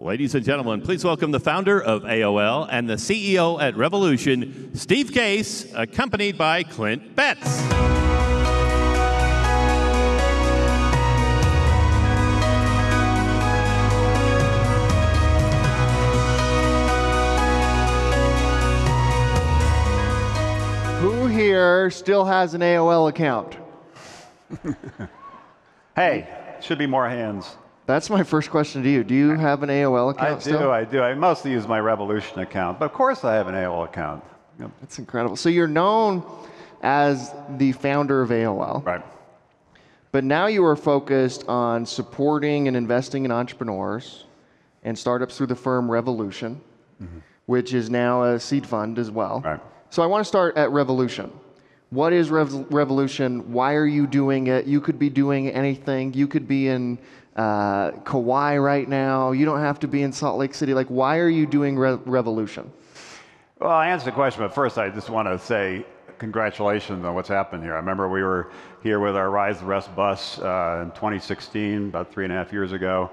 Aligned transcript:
Ladies 0.00 0.36
and 0.36 0.44
gentlemen, 0.44 0.80
please 0.80 1.04
welcome 1.04 1.32
the 1.32 1.40
founder 1.40 1.82
of 1.82 2.04
AOL 2.04 2.68
and 2.70 2.88
the 2.88 2.94
CEO 2.94 3.60
at 3.60 3.76
Revolution, 3.76 4.72
Steve 4.76 5.12
Case, 5.12 5.66
accompanied 5.74 6.38
by 6.38 6.62
Clint 6.62 7.16
Betts. 7.16 7.60
Who 21.00 21.26
here 21.26 21.90
still 21.90 22.24
has 22.24 22.54
an 22.54 22.60
AOL 22.60 23.08
account? 23.08 23.56
Hey, 25.96 26.28
should 26.60 26.78
be 26.78 26.86
more 26.86 27.08
hands. 27.08 27.56
That's 27.88 28.10
my 28.10 28.22
first 28.22 28.50
question 28.50 28.82
to 28.82 28.90
you. 28.90 29.02
Do 29.02 29.14
you 29.14 29.30
have 29.30 29.62
an 29.62 29.70
AOL 29.70 30.10
account 30.10 30.30
I 30.30 30.34
do, 30.34 30.40
still? 30.40 30.70
I 30.70 30.84
do. 30.84 31.00
I 31.00 31.14
mostly 31.14 31.52
use 31.52 31.66
my 31.66 31.80
Revolution 31.80 32.38
account, 32.40 32.78
but 32.78 32.84
of 32.84 32.92
course 32.92 33.24
I 33.24 33.34
have 33.34 33.48
an 33.48 33.54
AOL 33.54 33.86
account. 33.86 34.22
Yep. 34.60 34.70
That's 34.82 34.98
incredible. 34.98 35.36
So 35.36 35.48
you're 35.48 35.66
known 35.66 36.22
as 36.82 37.34
the 37.56 37.72
founder 37.72 38.20
of 38.20 38.28
AOL, 38.28 38.84
Right. 38.84 39.02
but 40.12 40.22
now 40.22 40.48
you 40.48 40.66
are 40.66 40.76
focused 40.76 41.48
on 41.48 41.86
supporting 41.86 42.68
and 42.68 42.76
investing 42.76 43.24
in 43.24 43.32
entrepreneurs 43.32 44.26
and 44.82 44.96
startups 44.96 45.38
through 45.38 45.46
the 45.46 45.56
firm 45.56 45.90
Revolution, 45.90 46.60
mm-hmm. 47.02 47.20
which 47.46 47.72
is 47.72 47.88
now 47.88 48.22
a 48.24 48.38
seed 48.38 48.66
fund 48.66 48.98
as 48.98 49.10
well. 49.10 49.40
Right. 49.42 49.60
So 49.88 50.02
I 50.02 50.06
want 50.06 50.20
to 50.20 50.28
start 50.28 50.58
at 50.58 50.70
Revolution. 50.72 51.32
What 51.88 52.12
is 52.12 52.28
Rev- 52.28 52.70
Revolution? 52.70 53.50
Why 53.50 53.72
are 53.76 53.86
you 53.86 54.06
doing 54.06 54.48
it? 54.48 54.66
You 54.66 54.82
could 54.82 54.98
be 54.98 55.08
doing 55.08 55.48
anything. 55.48 56.12
You 56.12 56.28
could 56.28 56.46
be 56.46 56.68
in 56.68 56.98
uh, 57.38 57.92
Kauai 58.04 58.58
right 58.58 58.88
now. 58.88 59.30
You 59.30 59.46
don't 59.46 59.60
have 59.60 59.78
to 59.80 59.88
be 59.88 60.02
in 60.02 60.12
Salt 60.12 60.38
Lake 60.38 60.54
City. 60.54 60.74
Like, 60.74 60.88
why 60.88 61.18
are 61.18 61.28
you 61.28 61.46
doing 61.46 61.78
Re- 61.78 61.98
Revolution? 62.04 62.70
Well, 63.60 63.70
I 63.70 63.88
answered 63.88 64.08
the 64.08 64.12
question, 64.12 64.42
but 64.42 64.54
first 64.54 64.76
I 64.76 64.90
just 64.90 65.08
want 65.08 65.28
to 65.28 65.38
say 65.38 65.86
congratulations 66.18 67.04
on 67.04 67.14
what's 67.14 67.28
happened 67.28 67.62
here. 67.62 67.74
I 67.74 67.76
remember 67.76 68.08
we 68.08 68.22
were 68.22 68.50
here 68.82 68.98
with 68.98 69.16
our 69.16 69.30
Rise 69.30 69.60
the 69.60 69.66
Rest 69.66 69.94
bus 69.94 70.38
uh, 70.40 70.82
in 70.82 70.90
2016, 70.90 71.88
about 71.88 72.12
three 72.12 72.24
and 72.24 72.32
a 72.32 72.36
half 72.36 72.52
years 72.52 72.72
ago, 72.72 73.10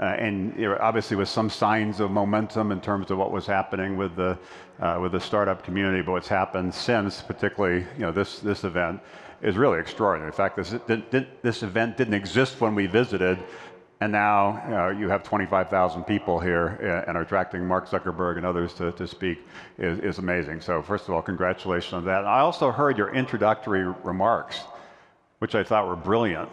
uh, 0.00 0.04
and 0.04 0.54
obviously 0.80 1.16
with 1.16 1.28
some 1.28 1.48
signs 1.48 2.00
of 2.00 2.10
momentum 2.10 2.72
in 2.72 2.80
terms 2.80 3.10
of 3.10 3.18
what 3.18 3.32
was 3.32 3.46
happening 3.46 3.96
with 3.96 4.16
the 4.16 4.36
uh, 4.80 4.98
with 5.00 5.12
the 5.12 5.20
startup 5.20 5.64
community. 5.64 6.02
But 6.02 6.12
what's 6.12 6.28
happened 6.28 6.74
since, 6.74 7.22
particularly 7.22 7.84
you 7.94 8.00
know 8.00 8.12
this 8.12 8.40
this 8.40 8.64
event, 8.64 9.00
is 9.42 9.56
really 9.56 9.78
extraordinary. 9.78 10.28
In 10.28 10.32
fact, 10.32 10.56
this 10.56 10.74
this 11.42 11.62
event 11.62 11.96
didn't 11.96 12.14
exist 12.14 12.60
when 12.60 12.74
we 12.74 12.86
visited. 12.86 13.38
And 14.00 14.12
now 14.12 14.62
you, 14.64 14.70
know, 14.70 14.88
you 14.90 15.08
have 15.08 15.24
25,000 15.24 16.04
people 16.04 16.38
here 16.38 16.78
uh, 16.82 17.08
and 17.08 17.16
are 17.16 17.22
attracting 17.22 17.66
Mark 17.66 17.88
Zuckerberg 17.88 18.36
and 18.36 18.46
others 18.46 18.72
to, 18.74 18.92
to 18.92 19.06
speak 19.08 19.40
is, 19.76 19.98
is 19.98 20.18
amazing. 20.18 20.60
So 20.60 20.82
first 20.82 21.08
of 21.08 21.14
all, 21.14 21.22
congratulations 21.22 21.94
on 21.94 22.04
that. 22.04 22.24
I 22.24 22.40
also 22.40 22.70
heard 22.70 22.96
your 22.96 23.12
introductory 23.12 23.84
remarks, 24.04 24.60
which 25.40 25.56
I 25.56 25.64
thought 25.64 25.88
were 25.88 25.96
brilliant. 25.96 26.48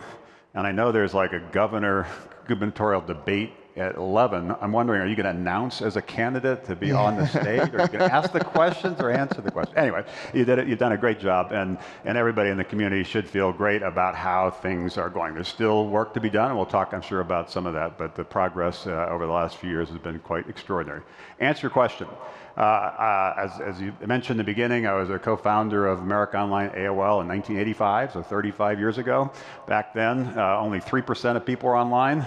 And 0.56 0.66
I 0.66 0.72
know 0.72 0.92
there's 0.92 1.14
like 1.14 1.34
a 1.34 1.40
governor 1.52 2.08
gubernatorial 2.48 3.02
debate 3.02 3.54
at 3.78 3.96
11. 3.96 4.56
I'm 4.62 4.72
wondering, 4.72 5.02
are 5.02 5.08
you 5.08 5.16
going 5.16 5.26
to 5.26 5.32
announce 5.32 5.82
as 5.82 5.98
a 5.98 6.02
candidate 6.02 6.64
to 6.66 6.76
be 6.76 6.92
on 6.92 7.18
the 7.18 7.28
stage? 7.42 7.74
Or 7.74 7.80
are 7.80 7.82
you 7.82 7.98
going 7.98 8.10
to 8.10 8.14
ask 8.14 8.32
the 8.32 8.44
questions 8.44 9.02
or 9.02 9.10
answer 9.10 9.42
the 9.42 9.52
questions? 9.52 9.78
Anyway, 9.78 10.06
you 10.34 10.46
did 10.46 10.60
it. 10.60 10.68
You've 10.68 10.80
done 10.80 10.94
a 10.94 10.98
great 10.98 11.20
job. 11.20 11.52
And, 11.52 11.78
and 12.06 12.18
everybody 12.18 12.50
in 12.50 12.58
the 12.58 12.64
community 12.64 13.04
should 13.04 13.28
feel 13.28 13.52
great 13.52 13.82
about 13.82 14.16
how 14.16 14.50
things 14.50 14.98
are 14.98 15.10
going. 15.10 15.34
There's 15.34 15.50
still 15.50 15.88
work 15.88 16.14
to 16.14 16.22
be 16.22 16.30
done, 16.30 16.50
and 16.50 16.58
we'll 16.58 16.66
talk, 16.66 16.94
I'm 16.94 17.02
sure, 17.02 17.20
about 17.20 17.52
some 17.52 17.66
of 17.66 17.74
that. 17.74 17.98
But 17.98 18.16
the 18.16 18.24
progress 18.24 18.88
uh, 18.88 19.08
over 19.10 19.26
the 19.26 19.34
last 19.34 19.58
few 19.58 19.70
years 19.70 19.90
has 19.90 19.98
been 19.98 20.20
quite 20.20 20.48
extraordinary. 20.48 21.02
Answer 21.40 21.64
your 21.64 21.72
question. 21.72 22.08
Uh, 22.58 22.62
uh, 22.62 23.34
as, 23.38 23.60
as, 23.60 23.82
you 23.82 23.94
mentioned 24.06 24.40
in 24.40 24.46
the 24.46 24.50
beginning, 24.50 24.88
I 24.88 24.94
was 24.94 25.10
a 25.10 25.20
co-founder 25.20 25.88
of 25.88 26.00
America 26.00 26.38
Online 26.38 26.70
AOL 26.70 27.20
in 27.22 27.28
1985, 27.28 28.14
so 28.14 28.24
35 28.24 28.80
years 28.80 28.98
ago. 28.98 29.30
Back 29.68 29.94
then, 29.94 30.34
uh, 30.38 30.58
only 30.58 30.80
3% 30.80 31.36
of 31.36 31.46
people 31.46 31.68
were 31.68 31.76
online 31.76 32.26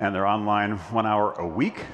and 0.00 0.14
they're 0.14 0.26
online 0.26 0.76
one 0.92 1.06
hour 1.06 1.32
a 1.34 1.46
week. 1.46 1.84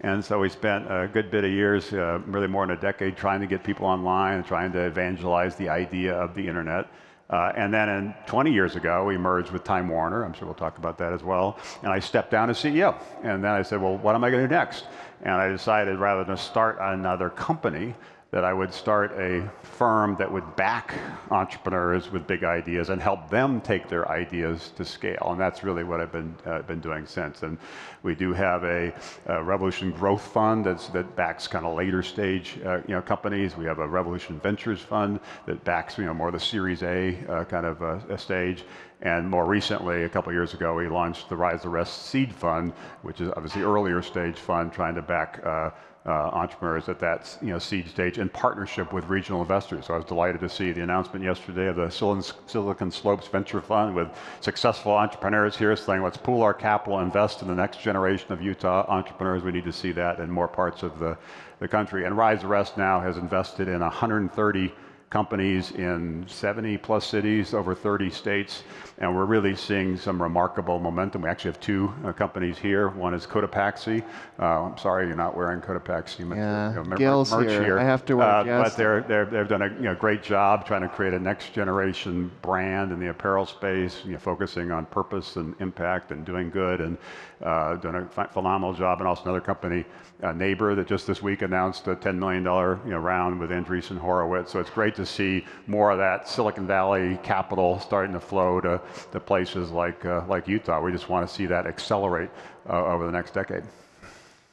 And 0.00 0.24
so 0.24 0.40
we 0.40 0.48
spent 0.48 0.90
a 0.90 1.08
good 1.12 1.30
bit 1.30 1.44
of 1.44 1.50
years, 1.50 1.92
uh, 1.92 2.20
really 2.26 2.48
more 2.48 2.66
than 2.66 2.76
a 2.76 2.80
decade, 2.80 3.16
trying 3.16 3.40
to 3.40 3.46
get 3.46 3.62
people 3.62 3.86
online, 3.86 4.36
and 4.36 4.44
trying 4.44 4.72
to 4.72 4.80
evangelize 4.80 5.54
the 5.56 5.68
idea 5.68 6.14
of 6.14 6.34
the 6.34 6.46
internet. 6.46 6.88
Uh, 7.30 7.52
and 7.56 7.72
then 7.72 7.88
in 7.88 8.14
20 8.26 8.52
years 8.52 8.76
ago, 8.76 9.04
we 9.04 9.16
merged 9.16 9.52
with 9.52 9.64
Time 9.64 9.88
Warner. 9.88 10.24
I'm 10.24 10.34
sure 10.34 10.44
we'll 10.44 10.54
talk 10.54 10.76
about 10.78 10.98
that 10.98 11.12
as 11.12 11.22
well. 11.22 11.58
And 11.82 11.90
I 11.90 11.98
stepped 11.98 12.30
down 12.30 12.50
as 12.50 12.58
CEO. 12.58 13.00
And 13.22 13.42
then 13.42 13.52
I 13.52 13.62
said, 13.62 13.80
well, 13.80 13.96
what 13.96 14.14
am 14.14 14.22
I 14.22 14.30
going 14.30 14.42
to 14.42 14.48
do 14.48 14.54
next? 14.54 14.84
And 15.22 15.34
I 15.34 15.48
decided 15.48 15.98
rather 15.98 16.24
than 16.24 16.36
start 16.36 16.76
another 16.80 17.30
company, 17.30 17.94
that 18.32 18.44
I 18.44 18.54
would 18.54 18.72
start 18.72 19.12
a 19.18 19.46
firm 19.62 20.16
that 20.16 20.30
would 20.32 20.56
back 20.56 20.94
entrepreneurs 21.30 22.10
with 22.10 22.26
big 22.26 22.44
ideas 22.44 22.88
and 22.88 23.00
help 23.00 23.28
them 23.28 23.60
take 23.60 23.88
their 23.88 24.10
ideas 24.10 24.72
to 24.76 24.86
scale. 24.86 25.28
And 25.28 25.38
that's 25.38 25.62
really 25.62 25.84
what 25.84 26.00
I've 26.00 26.12
been, 26.12 26.34
uh, 26.46 26.62
been 26.62 26.80
doing 26.80 27.04
since. 27.04 27.42
And 27.42 27.58
we 28.02 28.14
do 28.14 28.32
have 28.32 28.64
a, 28.64 28.94
a 29.26 29.42
Revolution 29.42 29.90
Growth 29.90 30.22
Fund 30.22 30.64
that 30.64 31.14
backs 31.14 31.46
kind 31.46 31.66
of 31.66 31.76
later 31.76 32.02
stage 32.02 32.58
uh, 32.64 32.78
you 32.88 32.94
know, 32.94 33.02
companies. 33.02 33.54
We 33.54 33.66
have 33.66 33.80
a 33.80 33.86
Revolution 33.86 34.40
Ventures 34.40 34.80
Fund 34.80 35.20
that 35.44 35.62
backs 35.64 35.98
you 35.98 36.06
know, 36.06 36.14
more 36.14 36.30
the 36.30 36.40
Series 36.40 36.82
A 36.82 37.18
uh, 37.28 37.44
kind 37.44 37.66
of 37.66 37.82
a 37.82 38.16
stage. 38.16 38.64
And 39.02 39.28
more 39.28 39.44
recently, 39.44 40.04
a 40.04 40.08
couple 40.08 40.32
years 40.32 40.54
ago, 40.54 40.74
we 40.74 40.88
launched 40.88 41.28
the 41.28 41.36
Rise 41.36 41.62
the 41.62 41.68
Rest 41.68 42.06
Seed 42.06 42.32
Fund, 42.32 42.72
which 43.02 43.20
is 43.20 43.30
obviously 43.36 43.62
earlier 43.62 44.00
stage 44.00 44.38
fund 44.38 44.72
trying 44.72 44.94
to 44.94 45.02
back 45.02 45.40
uh, 45.44 45.70
uh, 46.04 46.10
entrepreneurs 46.10 46.88
at 46.88 46.98
that 46.98 47.36
you 47.42 47.48
know, 47.48 47.58
seed 47.58 47.88
stage 47.88 48.18
in 48.18 48.28
partnership 48.28 48.92
with 48.92 49.08
regional 49.08 49.40
investors. 49.40 49.86
So 49.86 49.94
I 49.94 49.96
was 49.96 50.06
delighted 50.06 50.40
to 50.40 50.48
see 50.48 50.72
the 50.72 50.82
announcement 50.82 51.24
yesterday 51.24 51.66
of 51.66 51.76
the 51.76 51.90
Silicon 51.90 52.90
Slopes 52.90 53.26
Venture 53.28 53.60
Fund 53.60 53.94
with 53.94 54.08
successful 54.40 54.92
entrepreneurs 54.92 55.56
here 55.56 55.74
saying, 55.76 56.02
let's 56.02 56.16
pool 56.16 56.42
our 56.42 56.54
capital, 56.54 57.00
invest 57.00 57.42
in 57.42 57.48
the 57.48 57.54
next 57.54 57.80
generation 57.80 58.32
of 58.32 58.42
Utah 58.42 58.84
entrepreneurs. 58.88 59.42
We 59.42 59.52
need 59.52 59.64
to 59.64 59.72
see 59.72 59.92
that 59.92 60.18
in 60.18 60.30
more 60.30 60.48
parts 60.48 60.82
of 60.82 60.98
the, 60.98 61.16
the 61.60 61.68
country. 61.68 62.04
And 62.04 62.16
Rise 62.16 62.42
the 62.42 62.48
Rest 62.48 62.76
now 62.76 63.00
has 63.00 63.16
invested 63.16 63.68
in 63.68 63.80
130 63.80 64.72
companies 65.12 65.72
in 65.72 66.24
70 66.26 66.78
plus 66.78 67.06
cities, 67.06 67.52
over 67.52 67.74
30 67.74 68.08
states, 68.08 68.62
and 68.96 69.14
we're 69.14 69.26
really 69.26 69.54
seeing 69.54 69.94
some 69.94 70.20
remarkable 70.20 70.78
momentum. 70.78 71.20
We 71.20 71.28
actually 71.28 71.50
have 71.50 71.60
two 71.60 71.92
uh, 72.02 72.12
companies 72.12 72.56
here. 72.56 72.88
One 72.88 73.12
is 73.12 73.26
Cotopaxi. 73.26 74.02
Uh, 74.38 74.44
I'm 74.44 74.78
sorry 74.78 75.06
you're 75.06 75.16
not 75.16 75.36
wearing 75.36 75.60
Cotopaxi 75.60 76.20
yeah, 76.34 76.70
you 76.70 76.82
know, 76.82 76.96
Gil's 76.96 77.30
merch 77.30 77.50
here. 77.50 77.62
here. 77.62 77.78
I 77.78 77.84
have 77.84 78.06
to 78.06 78.16
wear 78.16 78.26
uh, 78.26 78.44
But 78.44 78.74
they're, 78.74 79.02
they're, 79.02 79.26
they've 79.26 79.48
done 79.48 79.60
a 79.60 79.68
you 79.68 79.82
know, 79.82 79.94
great 79.94 80.22
job 80.22 80.66
trying 80.66 80.80
to 80.80 80.88
create 80.88 81.12
a 81.12 81.18
next 81.18 81.52
generation 81.52 82.32
brand 82.40 82.90
in 82.90 82.98
the 82.98 83.10
apparel 83.10 83.44
space, 83.44 84.00
you 84.06 84.12
know, 84.12 84.18
focusing 84.18 84.70
on 84.72 84.86
purpose 84.86 85.36
and 85.36 85.54
impact 85.60 86.10
and 86.10 86.24
doing 86.24 86.48
good 86.48 86.80
and 86.80 86.96
uh, 87.42 87.76
done 87.76 87.96
a 87.96 88.28
phenomenal 88.28 88.72
job. 88.72 89.00
And 89.00 89.08
also 89.08 89.24
another 89.24 89.40
company, 89.40 89.84
uh, 90.22 90.32
Neighbor, 90.32 90.74
that 90.74 90.86
just 90.86 91.06
this 91.06 91.22
week 91.22 91.42
announced 91.42 91.86
a 91.88 91.96
$10 91.96 92.16
million 92.16 92.42
you 92.44 92.90
know, 92.92 92.98
round 92.98 93.38
with 93.38 93.50
Andreessen 93.50 93.98
Horowitz. 93.98 94.52
So 94.52 94.60
it's 94.60 94.70
great 94.70 94.94
to 94.96 95.06
see 95.06 95.44
more 95.66 95.90
of 95.90 95.98
that 95.98 96.28
Silicon 96.28 96.66
Valley 96.66 97.18
capital 97.22 97.78
starting 97.80 98.12
to 98.12 98.20
flow 98.20 98.60
to, 98.60 98.80
to 99.12 99.20
places 99.20 99.70
like, 99.70 100.04
uh, 100.04 100.24
like 100.28 100.48
Utah. 100.48 100.80
We 100.80 100.92
just 100.92 101.08
want 101.08 101.28
to 101.28 101.34
see 101.34 101.46
that 101.46 101.66
accelerate 101.66 102.30
uh, 102.68 102.84
over 102.84 103.06
the 103.06 103.12
next 103.12 103.34
decade. 103.34 103.64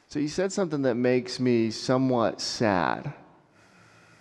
So 0.08 0.18
you 0.18 0.28
said 0.28 0.52
something 0.52 0.82
that 0.82 0.96
makes 0.96 1.38
me 1.38 1.70
somewhat 1.70 2.40
sad. 2.40 3.12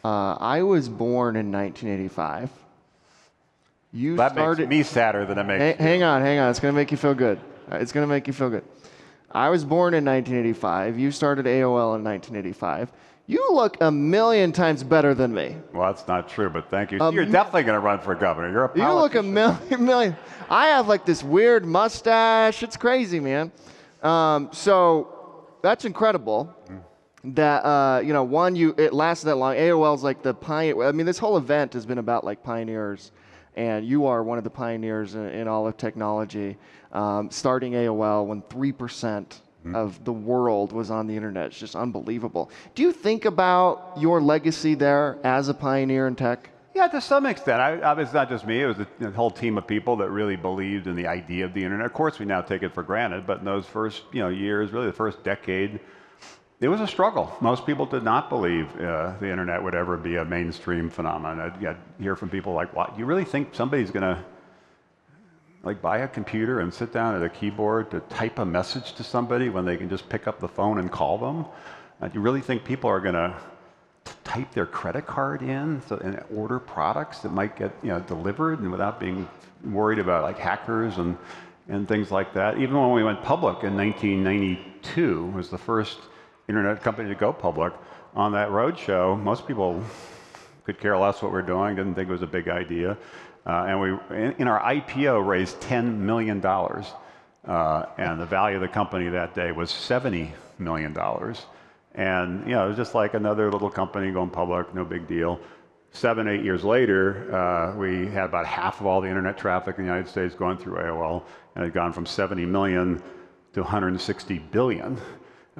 Uh, 0.04 0.34
I 0.34 0.62
was 0.62 0.88
born 0.88 1.36
in 1.36 1.52
1985. 1.52 2.50
You 3.92 4.16
that 4.18 4.34
started, 4.34 4.70
makes 4.70 4.78
me 4.78 4.84
sadder 4.84 5.26
than 5.26 5.40
it 5.40 5.44
makes. 5.44 5.60
Hang, 5.60 5.78
hang 5.78 6.04
on, 6.04 6.22
hang 6.22 6.38
on. 6.40 6.52
It's 6.52 6.60
going 6.60 6.74
to 6.74 6.76
make 6.76 6.92
you 6.92 6.98
feel 6.98 7.16
good. 7.16 7.40
It's 7.72 7.92
going 7.92 8.04
to 8.04 8.08
make 8.08 8.28
you 8.28 8.34
feel 8.34 8.50
good. 8.50 8.64
I 9.32 9.50
was 9.50 9.64
born 9.64 9.94
in 9.94 10.06
1985. 10.06 10.98
You 10.98 11.12
started 11.12 11.46
AOL 11.46 11.96
in 11.96 12.04
1985. 12.04 12.92
You 13.28 13.48
look 13.52 13.78
a 13.80 13.92
million 13.92 14.52
times 14.52 14.84
better 14.84 15.14
than 15.14 15.32
me. 15.32 15.56
Well, 15.72 15.94
that's 15.94 16.08
not 16.08 16.30
true, 16.30 16.50
but 16.50 16.72
thank 16.72 16.92
you. 16.92 17.00
Um, 17.00 17.14
You're 17.14 17.26
definitely 17.26 17.62
going 17.62 17.76
to 17.76 17.80
run 17.80 18.00
for 18.00 18.16
governor. 18.16 18.52
You're 18.52 18.64
a 18.64 18.70
politician. 18.70 18.90
You 18.90 19.00
look 19.00 19.14
a 19.14 19.22
million, 19.22 19.60
million. 19.86 20.18
I 20.50 20.70
have 20.70 20.88
like 20.88 21.06
this 21.06 21.24
weird 21.24 21.64
mustache. 21.64 22.64
It's 22.64 22.76
crazy, 22.76 23.20
man. 23.20 23.52
Um, 24.02 24.50
so 24.52 25.46
that's 25.62 25.86
incredible. 25.86 26.56
Mm. 26.68 27.36
That 27.36 27.66
uh, 27.66 28.00
you 28.00 28.14
know, 28.14 28.24
one, 28.24 28.56
you 28.56 28.74
it 28.80 28.94
lasted 28.94 29.28
that 29.28 29.36
long. 29.36 29.54
AOL's 29.54 30.02
like 30.02 30.24
the 30.24 30.34
pioneer. 30.34 30.88
I 30.88 30.92
mean, 30.92 31.06
this 31.06 31.20
whole 31.20 31.38
event 31.38 31.74
has 31.74 31.86
been 31.86 32.00
about 32.00 32.24
like 32.24 32.42
pioneers, 32.42 33.12
and 33.60 33.86
you 33.86 34.06
are 34.06 34.24
one 34.24 34.38
of 34.38 34.46
the 34.46 34.50
pioneers 34.50 35.16
in, 35.16 35.28
in 35.32 35.48
all 35.50 35.68
of 35.68 35.76
technology 35.76 36.58
um, 36.94 37.30
starting 37.30 37.74
AOL 37.74 38.26
when 38.26 38.42
3% 38.44 38.74
mm-hmm. 38.74 39.76
of 39.76 40.02
the 40.06 40.14
world 40.14 40.72
was 40.72 40.90
on 40.90 41.08
the 41.08 41.16
internet. 41.16 41.48
It's 41.48 41.60
just 41.60 41.76
unbelievable. 41.76 42.50
Do 42.74 42.84
you 42.84 42.94
think 42.94 43.26
about 43.26 43.96
your 43.98 44.22
legacy 44.22 44.76
there 44.76 45.18
as 45.26 45.50
a 45.50 45.54
pioneer 45.54 46.08
in 46.08 46.16
tech? 46.16 46.52
Yeah, 46.74 46.88
to 46.88 47.02
some 47.02 47.26
extent. 47.26 47.60
I, 47.60 47.80
I, 47.80 48.00
it's 48.00 48.14
not 48.14 48.30
just 48.30 48.48
me. 48.48 48.62
It 48.62 48.68
was 48.68 48.78
a, 48.80 49.08
a, 49.08 49.12
whole 49.12 49.32
team 49.32 49.58
of 49.58 49.68
people 49.68 49.98
that 49.98 50.10
really 50.10 50.38
believed 50.38 50.88
in 50.88 50.96
the 50.96 51.08
idea 51.08 51.44
of 51.44 51.54
the 51.54 51.62
internet. 51.62 51.86
Of 51.86 51.94
course, 51.94 52.18
we 52.18 52.26
now 52.26 52.40
take 52.40 52.64
it 52.64 52.74
for 52.74 52.84
granted, 52.84 53.28
but 53.28 53.40
in 53.40 53.46
those 53.46 53.66
first 53.66 54.04
you 54.14 54.22
know, 54.22 54.30
years, 54.30 54.72
really 54.72 54.86
the 54.86 54.94
first 54.94 55.22
decade, 55.26 55.82
it 56.62 56.68
was 56.68 56.82
a 56.82 56.88
struggle. 56.88 57.36
Most 57.40 57.66
people 57.66 57.86
did 57.86 58.04
not 58.04 58.30
believe 58.30 58.70
uh, 58.80 59.14
the 59.20 59.30
internet 59.30 59.64
would 59.64 59.76
ever 59.76 59.96
be 59.96 60.18
a 60.18 60.26
mainstream 60.26 60.90
phenomenon. 60.90 61.40
I'd, 61.40 61.66
I'd 61.66 61.78
hear 62.00 62.16
from 62.16 62.30
people 62.30 62.54
like, 62.54 62.76
"What? 62.76 62.98
You 63.00 63.06
really 63.06 63.24
think 63.24 63.56
somebody's 63.56 63.92
going 63.92 64.04
to 64.04 64.24
like 65.64 65.82
buy 65.82 66.00
a 66.00 66.08
computer 66.08 66.60
and 66.62 66.74
sit 66.74 66.92
down 66.92 67.16
at 67.16 67.24
a 67.24 67.30
keyboard 67.30 67.92
to 67.92 68.00
type 68.02 68.40
a 68.40 68.46
message 68.46 68.94
to 68.94 69.04
somebody 69.04 69.50
when 69.50 69.66
they 69.66 69.78
can 69.78 69.90
just 69.90 70.08
pick 70.10 70.28
up 70.28 70.40
the 70.40 70.48
phone 70.48 70.80
and 70.80 70.92
call 70.92 71.18
them? 71.18 71.46
Uh, 72.02 72.10
you 72.14 72.22
really 72.22 72.42
think 72.42 72.64
people 72.64 72.90
are 72.90 73.00
going 73.00 73.16
to 73.16 73.34
type 74.24 74.52
their 74.54 74.66
credit 74.66 75.06
card 75.06 75.42
in 75.42 75.82
so, 75.88 75.98
and 75.98 76.22
order 76.34 76.60
products 76.60 77.20
that 77.20 77.32
might 77.32 77.56
get 77.58 77.74
you 77.84 77.90
know, 77.90 78.00
delivered 78.02 78.60
and 78.60 78.72
without 78.72 79.00
being 79.00 79.28
worried 79.66 80.00
about 80.00 80.24
like 80.24 80.38
hackers 80.38 80.98
and, 80.98 81.18
and 81.68 81.88
things 81.88 82.10
like 82.10 82.34
that? 82.34 82.58
Even 82.58 82.80
when 82.80 82.92
we 82.92 83.04
went 83.04 83.22
public 83.22 83.64
in 83.64 83.76
1992 83.76 85.26
was 85.28 85.50
the 85.50 85.58
first 85.58 86.00
internet 86.50 86.82
company 86.84 87.08
to 87.08 87.16
go 87.16 87.32
public. 87.32 87.72
On 88.16 88.32
that 88.34 88.50
roadshow, 88.50 89.22
most 89.22 89.48
people 89.48 89.82
could 90.66 90.80
care 90.80 90.98
less 90.98 91.22
what 91.22 91.32
we're 91.32 91.44
doing, 91.44 91.76
didn't 91.76 91.96
think 91.96 92.10
it 92.10 92.12
was 92.12 92.24
a 92.24 92.28
big 92.28 92.48
idea. 92.50 92.98
Uh, 93.46 93.66
and 93.68 93.80
we, 93.80 93.90
in, 94.16 94.34
in, 94.40 94.48
our 94.48 94.60
IPO, 94.60 95.26
raised 95.26 95.60
$10 95.62 95.98
million. 95.98 96.44
Uh, 96.46 97.86
and 97.98 98.20
the 98.20 98.26
value 98.26 98.58
of 98.58 98.62
the 98.62 98.68
company 98.68 99.08
that 99.10 99.34
day 99.34 99.52
was 99.52 99.72
$70 99.72 100.32
million. 100.58 100.96
And, 101.96 102.46
you 102.46 102.54
know, 102.54 102.66
it 102.66 102.68
was 102.70 102.78
just 102.78 102.96
like 102.96 103.14
another 103.14 103.52
little 103.52 103.70
company 103.70 104.12
going 104.12 104.30
public, 104.30 104.74
no 104.76 104.84
big 104.84 105.08
deal. 105.08 105.40
Seven, 105.92 106.28
eight 106.28 106.44
years 106.44 106.64
later, 106.64 107.34
uh, 107.34 107.76
we 107.76 108.08
had 108.08 108.26
about 108.26 108.46
half 108.46 108.80
of 108.80 108.86
all 108.86 109.02
the 109.02 109.08
internet 109.08 109.38
traffic 109.38 109.78
in 109.80 109.86
the 109.86 109.90
United 109.90 110.08
States 110.08 110.36
going 110.36 110.58
through 110.58 110.76
AOL, 110.76 111.24
and 111.56 111.64
it 111.64 111.68
had 111.68 111.74
gone 111.74 111.94
from 111.94 112.06
70 112.06 112.46
million 112.46 113.02
to 113.54 113.62
160 113.62 114.38
billion. 114.52 115.00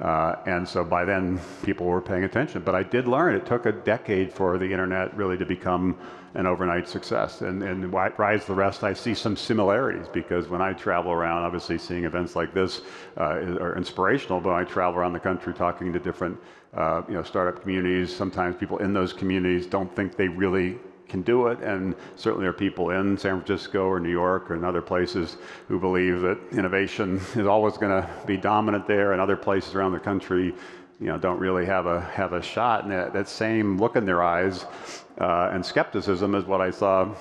Uh, 0.00 0.36
and 0.46 0.66
so 0.66 0.82
by 0.82 1.04
then, 1.04 1.38
people 1.62 1.86
were 1.86 2.00
paying 2.00 2.24
attention. 2.24 2.62
But 2.62 2.74
I 2.74 2.82
did 2.82 3.06
learn 3.06 3.34
it 3.34 3.44
took 3.44 3.66
a 3.66 3.72
decade 3.72 4.32
for 4.32 4.56
the 4.56 4.64
internet 4.64 5.14
really 5.16 5.36
to 5.36 5.44
become 5.44 5.98
an 6.34 6.46
overnight 6.46 6.88
success. 6.88 7.40
And, 7.42 7.62
and 7.62 7.92
Rise 7.92 8.46
the 8.46 8.54
Rest, 8.54 8.84
I 8.84 8.92
see 8.92 9.14
some 9.14 9.36
similarities 9.36 10.06
because 10.08 10.48
when 10.48 10.62
I 10.62 10.72
travel 10.72 11.12
around, 11.12 11.42
obviously 11.42 11.76
seeing 11.76 12.04
events 12.04 12.36
like 12.36 12.54
this 12.54 12.82
uh, 13.18 13.58
are 13.60 13.76
inspirational, 13.76 14.40
but 14.40 14.52
I 14.54 14.64
travel 14.64 15.00
around 15.00 15.12
the 15.12 15.20
country 15.20 15.52
talking 15.52 15.92
to 15.92 15.98
different 15.98 16.38
uh, 16.72 17.02
you 17.08 17.14
know, 17.14 17.22
startup 17.22 17.60
communities. 17.60 18.14
Sometimes 18.14 18.56
people 18.56 18.78
in 18.78 18.92
those 18.92 19.12
communities 19.12 19.66
don't 19.66 19.94
think 19.94 20.16
they 20.16 20.28
really 20.28 20.78
can 21.10 21.22
do 21.22 21.48
it, 21.48 21.60
and 21.60 21.94
certainly 22.16 22.44
there 22.44 22.50
are 22.50 22.54
people 22.54 22.90
in 22.90 23.18
San 23.18 23.42
Francisco 23.42 23.86
or 23.86 24.00
New 24.00 24.10
York 24.10 24.50
or 24.50 24.54
in 24.54 24.64
other 24.64 24.80
places 24.80 25.36
who 25.68 25.78
believe 25.78 26.20
that 26.22 26.38
innovation 26.52 27.16
is 27.34 27.46
always 27.46 27.76
going 27.76 28.02
to 28.02 28.08
be 28.26 28.36
dominant 28.36 28.86
there, 28.86 29.12
and 29.12 29.20
other 29.20 29.36
places 29.36 29.74
around 29.74 29.92
the 29.92 30.00
country, 30.00 30.54
you 31.00 31.06
know, 31.06 31.18
don't 31.18 31.38
really 31.38 31.66
have 31.66 31.86
a 31.86 32.00
have 32.00 32.32
a 32.32 32.42
shot. 32.42 32.84
And 32.84 32.92
that, 32.92 33.12
that 33.12 33.28
same 33.28 33.78
look 33.78 33.96
in 33.96 34.04
their 34.04 34.22
eyes 34.22 34.64
uh, 35.20 35.50
and 35.52 35.64
skepticism 35.64 36.34
is 36.34 36.44
what 36.44 36.60
I 36.60 36.70
saw 36.70 37.14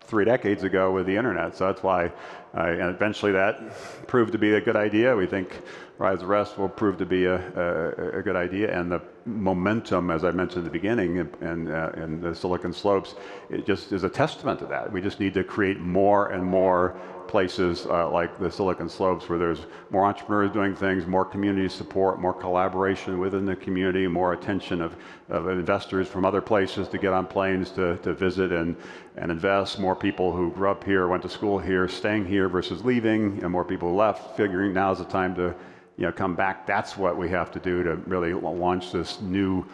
three 0.00 0.24
decades 0.24 0.64
ago 0.64 0.90
with 0.90 1.06
the 1.06 1.16
internet. 1.16 1.54
So 1.54 1.66
that's 1.66 1.82
why, 1.82 2.10
uh, 2.56 2.62
and 2.62 2.90
eventually 2.90 3.32
that 3.32 4.06
proved 4.06 4.32
to 4.32 4.38
be 4.38 4.54
a 4.54 4.60
good 4.60 4.76
idea. 4.76 5.14
We 5.14 5.26
think 5.26 5.62
Rise 5.98 6.20
the 6.20 6.26
Rest 6.26 6.58
will 6.58 6.68
prove 6.68 6.96
to 6.98 7.06
be 7.06 7.24
a, 7.24 7.36
a, 7.36 8.18
a, 8.18 8.22
good 8.22 8.36
idea, 8.36 8.76
and 8.78 8.90
the 8.90 9.02
momentum, 9.26 10.10
as 10.10 10.24
I 10.24 10.30
mentioned 10.30 10.64
at 10.64 10.72
the 10.72 10.78
beginning, 10.78 11.28
and 11.40 11.68
uh, 11.68 11.90
in 11.96 12.20
the 12.20 12.34
Silicon 12.34 12.72
Slopes, 12.72 13.16
it 13.50 13.66
just 13.66 13.92
is 13.92 14.04
a 14.04 14.08
testament 14.08 14.60
to 14.60 14.66
that. 14.66 14.92
We 14.92 15.00
just 15.00 15.18
need 15.18 15.34
to 15.34 15.42
create 15.42 15.80
more 15.80 16.28
and 16.28 16.44
more 16.44 16.96
places 17.28 17.86
uh, 17.86 18.10
like 18.10 18.38
the 18.40 18.50
Silicon 18.50 18.88
Slopes 18.88 19.28
where 19.28 19.38
there's 19.38 19.66
more 19.90 20.06
entrepreneurs 20.06 20.50
doing 20.50 20.74
things, 20.74 21.06
more 21.06 21.24
community 21.24 21.68
support, 21.68 22.20
more 22.20 22.32
collaboration 22.32 23.18
within 23.18 23.44
the 23.44 23.54
community, 23.54 24.06
more 24.08 24.32
attention 24.32 24.80
of, 24.80 24.96
of 25.28 25.48
investors 25.48 26.08
from 26.08 26.24
other 26.24 26.40
places 26.40 26.88
to 26.88 26.98
get 26.98 27.12
on 27.12 27.26
planes 27.26 27.70
to, 27.72 27.98
to 27.98 28.14
visit 28.14 28.50
and, 28.50 28.76
and 29.16 29.30
invest, 29.30 29.78
more 29.78 29.94
people 29.94 30.34
who 30.34 30.50
grew 30.52 30.70
up 30.70 30.82
here, 30.82 31.06
went 31.06 31.22
to 31.22 31.28
school 31.28 31.58
here, 31.58 31.86
staying 31.86 32.24
here 32.24 32.47
versus 32.48 32.84
leaving, 32.84 33.42
and 33.42 33.50
more 33.50 33.64
people 33.64 33.94
left, 33.94 34.36
figuring 34.36 34.72
now's 34.72 34.98
the 34.98 35.04
time 35.04 35.34
to 35.36 35.54
you 35.96 36.06
know, 36.06 36.12
come 36.12 36.34
back. 36.34 36.66
That's 36.66 36.96
what 36.96 37.16
we 37.16 37.28
have 37.30 37.50
to 37.52 37.58
do 37.58 37.82
to 37.82 37.96
really 37.96 38.32
launch 38.32 38.92
this 38.92 39.20
new 39.20 39.64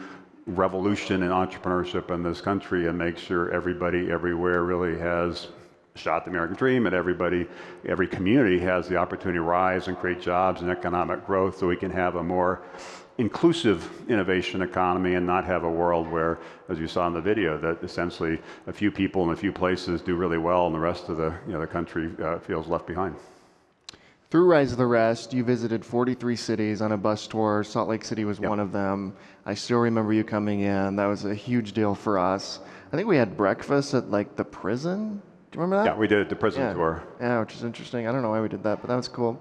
revolution 0.47 1.23
in 1.23 1.31
entrepreneurship 1.31 2.11
in 2.11 2.23
this 2.23 2.41
country 2.41 2.89
and 2.89 2.99
make 2.99 3.19
sure 3.19 3.51
everybody 3.53 4.11
everywhere 4.11 4.63
really 4.63 4.99
has 4.99 5.49
shot 5.97 6.25
the 6.25 6.31
American 6.31 6.57
dream 6.57 6.87
and 6.87 6.95
everybody, 6.95 7.47
every 7.87 8.09
community 8.09 8.59
has 8.59 8.89
the 8.89 8.97
opportunity 8.97 9.39
to 9.39 9.43
rise 9.43 9.89
and 9.89 9.97
create 9.97 10.21
jobs 10.21 10.61
and 10.61 10.71
economic 10.71 11.25
growth 11.27 11.59
so 11.59 11.69
we 11.69 11.77
can 11.77 11.91
have 11.91 12.17
a 12.17 12.23
more 12.23 12.63
inclusive 13.19 13.89
innovation 14.09 14.63
economy 14.63 15.15
and 15.15 15.27
not 15.27 15.45
have 15.45 15.65
a 15.65 15.71
world 15.71 16.09
where, 16.09 16.39
as 16.69 16.79
you 16.79 16.89
saw 16.89 17.07
in 17.07 17.13
the 17.13 17.21
video, 17.21 17.57
that 17.59 17.83
essentially 17.83 18.41
a 18.67 18.73
few 18.73 18.91
people 18.91 19.23
in 19.25 19.31
a 19.31 19.37
few 19.37 19.53
places 19.53 20.01
do 20.01 20.17
really 20.17 20.39
well 20.39 20.67
and 20.67 20.75
the 20.75 20.81
rest 20.81 21.09
of 21.09 21.17
the, 21.17 21.33
you 21.47 21.53
know, 21.53 21.61
the 21.61 21.67
country 21.67 22.11
uh, 22.23 22.39
feels 22.39 22.67
left 22.67 22.87
behind. 22.87 23.15
Through 24.31 24.47
Rise 24.47 24.73
of 24.73 24.79
the 24.79 24.87
Rest, 24.87 25.33
you 25.33 25.45
visited 25.45 25.85
43 25.85 26.35
cities 26.35 26.83
on 26.83 26.91
a 26.91 26.97
bus 26.97 27.29
tour. 27.29 27.63
Salt 27.63 27.89
Lake 27.89 28.05
City 28.05 28.25
was 28.25 28.41
yep. 28.41 28.51
one 28.51 28.59
of 28.59 28.73
them. 28.73 29.15
I 29.47 29.55
still 29.55 29.79
remember 29.79 30.13
you 30.13 30.25
coming 30.25 30.63
in. 30.63 30.97
That 30.97 31.07
was 31.07 31.25
a 31.25 31.35
huge 31.35 31.73
deal 31.73 31.95
for 31.95 32.19
us. 32.19 32.59
I 32.93 32.97
think 32.97 33.07
we 33.07 33.17
had 33.17 33.37
breakfast 33.37 33.95
at 33.95 34.11
like 34.11 34.35
the 34.35 34.45
prison. 34.45 35.23
Do 35.53 35.59
you 35.59 35.63
remember 35.63 35.85
that? 35.85 35.93
Yeah, 35.93 35.97
we 35.97 36.09
did 36.09 36.29
the 36.29 36.35
prison 36.35 36.63
yeah. 36.63 36.73
tour. 36.73 37.05
Yeah, 37.21 37.41
which 37.41 37.55
is 37.55 37.63
interesting. 37.63 38.09
I 38.09 38.13
don't 38.13 38.23
know 38.23 38.31
why 38.31 38.41
we 38.41 38.49
did 38.49 38.65
that, 38.65 38.81
but 38.81 38.89
that 38.89 38.97
was 38.97 39.07
cool. 39.07 39.41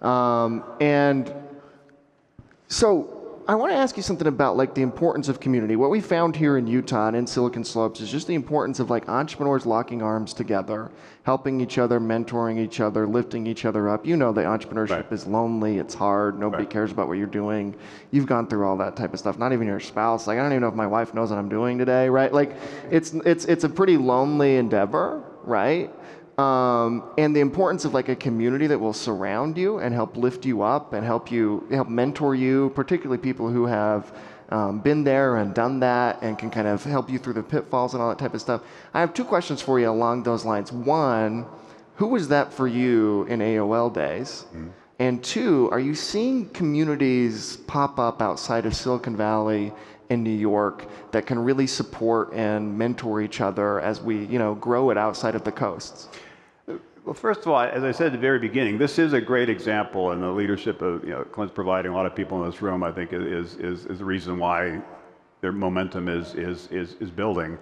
Um, 0.00 0.64
and 0.80 1.32
so 2.72 3.42
I 3.46 3.54
want 3.54 3.72
to 3.72 3.76
ask 3.76 3.98
you 3.98 4.02
something 4.02 4.26
about 4.26 4.56
like 4.56 4.74
the 4.74 4.80
importance 4.80 5.28
of 5.28 5.40
community. 5.40 5.76
What 5.76 5.90
we 5.90 6.00
found 6.00 6.34
here 6.34 6.56
in 6.56 6.66
Utah 6.66 7.08
and 7.08 7.16
in 7.16 7.26
Silicon 7.26 7.64
Slopes 7.64 8.00
is 8.00 8.10
just 8.10 8.26
the 8.26 8.34
importance 8.34 8.80
of 8.80 8.88
like 8.88 9.08
entrepreneurs 9.10 9.66
locking 9.66 10.00
arms 10.00 10.32
together, 10.32 10.90
helping 11.24 11.60
each 11.60 11.76
other, 11.76 12.00
mentoring 12.00 12.58
each 12.58 12.80
other, 12.80 13.06
lifting 13.06 13.46
each 13.46 13.66
other 13.66 13.90
up. 13.90 14.06
You 14.06 14.16
know 14.16 14.32
that 14.32 14.46
entrepreneurship 14.46 14.90
right. 14.90 15.12
is 15.12 15.26
lonely, 15.26 15.78
it's 15.78 15.92
hard, 15.92 16.38
nobody 16.38 16.62
right. 16.62 16.70
cares 16.70 16.92
about 16.92 17.08
what 17.08 17.18
you're 17.18 17.26
doing. 17.26 17.74
You've 18.10 18.26
gone 18.26 18.46
through 18.46 18.66
all 18.66 18.78
that 18.78 18.96
type 18.96 19.12
of 19.12 19.18
stuff. 19.18 19.38
Not 19.38 19.52
even 19.52 19.66
your 19.66 19.80
spouse. 19.80 20.26
Like 20.26 20.38
I 20.38 20.42
don't 20.42 20.52
even 20.52 20.62
know 20.62 20.68
if 20.68 20.74
my 20.74 20.86
wife 20.86 21.12
knows 21.12 21.28
what 21.28 21.38
I'm 21.38 21.50
doing 21.50 21.76
today, 21.76 22.08
right? 22.08 22.32
Like 22.32 22.56
it's 22.90 23.12
it's 23.12 23.44
it's 23.44 23.64
a 23.64 23.68
pretty 23.68 23.98
lonely 23.98 24.56
endeavor, 24.56 25.22
right? 25.42 25.92
Um, 26.38 27.12
and 27.18 27.36
the 27.36 27.40
importance 27.40 27.84
of 27.84 27.92
like 27.92 28.08
a 28.08 28.16
community 28.16 28.66
that 28.66 28.78
will 28.78 28.94
surround 28.94 29.58
you 29.58 29.78
and 29.78 29.94
help 29.94 30.16
lift 30.16 30.46
you 30.46 30.62
up 30.62 30.94
and 30.94 31.04
help 31.04 31.30
you 31.30 31.66
help 31.70 31.88
mentor 31.88 32.34
you, 32.34 32.70
particularly 32.74 33.20
people 33.20 33.50
who 33.50 33.66
have 33.66 34.14
um, 34.48 34.80
been 34.80 35.04
there 35.04 35.36
and 35.36 35.54
done 35.54 35.80
that 35.80 36.22
and 36.22 36.38
can 36.38 36.50
kind 36.50 36.68
of 36.68 36.82
help 36.84 37.10
you 37.10 37.18
through 37.18 37.34
the 37.34 37.42
pitfalls 37.42 37.94
and 37.94 38.02
all 38.02 38.08
that 38.08 38.18
type 38.18 38.34
of 38.34 38.40
stuff. 38.40 38.62
I 38.94 39.00
have 39.00 39.14
two 39.14 39.24
questions 39.24 39.60
for 39.60 39.78
you 39.78 39.90
along 39.90 40.22
those 40.22 40.44
lines. 40.44 40.72
One, 40.72 41.46
who 41.96 42.08
was 42.08 42.28
that 42.28 42.52
for 42.52 42.66
you 42.66 43.24
in 43.24 43.40
AOL 43.40 43.92
days? 43.92 44.46
Mm-hmm. 44.48 44.68
And 44.98 45.24
two, 45.24 45.68
are 45.72 45.80
you 45.80 45.94
seeing 45.94 46.48
communities 46.50 47.56
pop 47.66 47.98
up 47.98 48.22
outside 48.22 48.66
of 48.66 48.76
Silicon 48.76 49.16
Valley 49.16 49.72
in 50.10 50.22
New 50.22 50.30
York 50.30 50.86
that 51.12 51.26
can 51.26 51.38
really 51.38 51.66
support 51.66 52.32
and 52.32 52.76
mentor 52.76 53.20
each 53.20 53.40
other 53.40 53.80
as 53.80 54.00
we, 54.00 54.24
you 54.26 54.38
know, 54.38 54.54
grow 54.54 54.90
it 54.90 54.98
outside 54.98 55.34
of 55.34 55.44
the 55.44 55.52
coasts? 55.52 56.08
Well, 57.04 57.14
first 57.14 57.40
of 57.40 57.48
all, 57.48 57.60
as 57.60 57.82
I 57.82 57.90
said 57.90 58.08
at 58.08 58.12
the 58.12 58.18
very 58.18 58.38
beginning, 58.38 58.78
this 58.78 58.98
is 58.98 59.12
a 59.12 59.20
great 59.20 59.48
example, 59.48 60.12
and 60.12 60.22
the 60.22 60.30
leadership 60.30 60.82
of 60.82 61.02
you 61.02 61.10
know, 61.10 61.24
Clint's 61.24 61.52
providing 61.52 61.90
a 61.90 61.94
lot 61.94 62.06
of 62.06 62.14
people 62.14 62.42
in 62.44 62.48
this 62.48 62.62
room, 62.62 62.84
I 62.84 62.92
think, 62.92 63.12
is, 63.12 63.56
is, 63.56 63.86
is 63.86 63.98
the 63.98 64.04
reason 64.04 64.38
why 64.38 64.80
their 65.40 65.50
momentum 65.50 66.08
is, 66.08 66.34
is, 66.34 66.68
is, 66.70 66.94
is 67.00 67.10
building. 67.10 67.58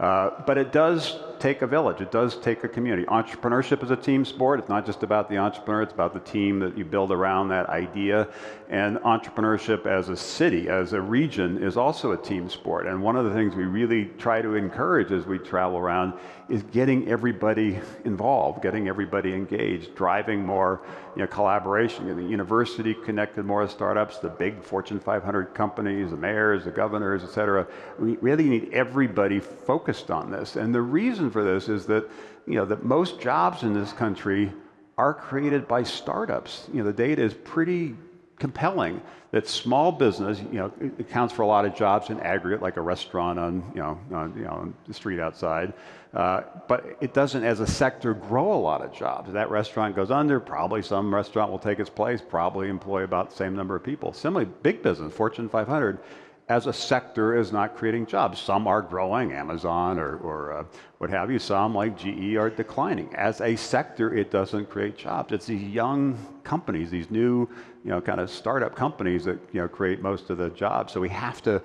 Uh, 0.00 0.30
but 0.46 0.56
it 0.56 0.72
does 0.72 1.18
take 1.38 1.60
a 1.60 1.66
village. 1.66 2.00
It 2.00 2.10
does 2.10 2.36
take 2.36 2.64
a 2.64 2.68
community. 2.68 3.06
Entrepreneurship 3.06 3.82
is 3.82 3.90
a 3.90 3.96
team 3.96 4.24
sport. 4.24 4.58
It's 4.58 4.68
not 4.68 4.86
just 4.86 5.02
about 5.02 5.28
the 5.28 5.36
entrepreneur, 5.36 5.82
it's 5.82 5.92
about 5.92 6.14
the 6.14 6.20
team 6.20 6.58
that 6.60 6.76
you 6.76 6.86
build 6.86 7.12
around 7.12 7.48
that 7.48 7.68
idea. 7.68 8.26
And 8.70 8.96
entrepreneurship 8.98 9.84
as 9.84 10.08
a 10.08 10.16
city, 10.16 10.70
as 10.70 10.94
a 10.94 11.00
region, 11.00 11.62
is 11.62 11.76
also 11.76 12.12
a 12.12 12.16
team 12.16 12.48
sport. 12.48 12.86
And 12.86 13.02
one 13.02 13.14
of 13.14 13.26
the 13.26 13.34
things 13.34 13.54
we 13.54 13.64
really 13.64 14.06
try 14.16 14.40
to 14.40 14.54
encourage 14.54 15.12
as 15.12 15.26
we 15.26 15.38
travel 15.38 15.76
around 15.76 16.14
is 16.50 16.62
getting 16.64 17.08
everybody 17.08 17.78
involved, 18.04 18.60
getting 18.60 18.88
everybody 18.88 19.32
engaged, 19.32 19.94
driving 19.94 20.44
more 20.44 20.80
you 21.14 21.22
know, 21.22 21.28
collaboration, 21.28 22.06
getting 22.06 22.24
the 22.24 22.30
university 22.30 22.92
connected 22.92 23.44
more 23.44 23.66
startups, 23.68 24.18
the 24.18 24.28
big 24.28 24.62
Fortune 24.62 24.98
500 24.98 25.54
companies, 25.54 26.10
the 26.10 26.16
mayors, 26.16 26.64
the 26.64 26.70
governors, 26.70 27.22
et 27.22 27.30
cetera. 27.30 27.66
We 27.98 28.16
really 28.16 28.48
need 28.48 28.70
everybody 28.72 29.38
focused 29.38 30.10
on 30.10 30.30
this. 30.30 30.56
And 30.56 30.74
the 30.74 30.82
reason 30.82 31.30
for 31.30 31.44
this 31.44 31.68
is 31.68 31.86
that, 31.86 32.10
you 32.46 32.56
know, 32.56 32.64
that 32.64 32.84
most 32.84 33.20
jobs 33.20 33.62
in 33.62 33.72
this 33.72 33.92
country 33.92 34.52
are 34.98 35.14
created 35.14 35.68
by 35.68 35.84
startups. 35.84 36.68
You 36.72 36.80
know, 36.80 36.86
the 36.86 36.92
data 36.92 37.22
is 37.22 37.32
pretty 37.32 37.94
compelling 38.40 39.00
that 39.30 39.46
small 39.46 39.92
business, 39.92 40.40
you 40.50 40.58
know, 40.58 40.72
accounts 40.98 41.32
for 41.32 41.42
a 41.42 41.46
lot 41.46 41.64
of 41.64 41.76
jobs 41.76 42.10
in 42.10 42.18
aggregate, 42.20 42.60
like 42.60 42.76
a 42.76 42.80
restaurant 42.80 43.38
on, 43.38 43.62
you 43.74 43.80
know, 43.80 43.98
on, 44.12 44.34
you 44.36 44.42
know, 44.42 44.50
on 44.50 44.74
the 44.88 44.94
street 44.94 45.20
outside. 45.20 45.72
Uh, 46.12 46.40
but 46.66 46.96
it 47.00 47.14
doesn't, 47.14 47.44
as 47.44 47.60
a 47.60 47.66
sector, 47.66 48.14
grow 48.14 48.52
a 48.52 48.58
lot 48.58 48.82
of 48.82 48.92
jobs. 48.92 49.32
That 49.32 49.48
restaurant 49.50 49.94
goes 49.94 50.10
under, 50.10 50.40
probably 50.40 50.82
some 50.82 51.14
restaurant 51.14 51.52
will 51.52 51.60
take 51.60 51.78
its 51.78 51.90
place, 51.90 52.20
probably 52.20 52.68
employ 52.68 53.04
about 53.04 53.30
the 53.30 53.36
same 53.36 53.54
number 53.54 53.76
of 53.76 53.84
people. 53.84 54.12
Similarly, 54.12 54.50
big 54.62 54.82
business, 54.82 55.14
Fortune 55.14 55.48
500, 55.48 56.00
as 56.50 56.66
a 56.66 56.72
sector 56.72 57.38
is 57.38 57.52
not 57.52 57.76
creating 57.76 58.04
jobs. 58.06 58.40
Some 58.40 58.66
are 58.66 58.82
growing, 58.82 59.32
Amazon 59.32 60.00
or, 60.00 60.16
or 60.16 60.52
uh, 60.52 60.64
what 60.98 61.08
have 61.08 61.30
you. 61.30 61.38
Some, 61.38 61.76
like 61.76 61.96
GE, 61.96 62.34
are 62.34 62.50
declining. 62.50 63.14
As 63.14 63.40
a 63.40 63.54
sector, 63.54 64.12
it 64.12 64.32
doesn't 64.32 64.68
create 64.68 64.96
jobs. 64.98 65.32
It's 65.32 65.46
these 65.46 65.62
young 65.62 66.18
companies, 66.42 66.90
these 66.90 67.08
new, 67.08 67.48
you 67.84 67.90
know, 67.90 68.00
kind 68.00 68.20
of 68.20 68.30
startup 68.30 68.74
companies 68.74 69.24
that 69.24 69.38
you 69.52 69.60
know 69.60 69.68
create 69.68 70.02
most 70.02 70.30
of 70.30 70.38
the 70.38 70.50
jobs. 70.50 70.92
So 70.92 71.00
we 71.00 71.08
have 71.08 71.42
to 71.42 71.62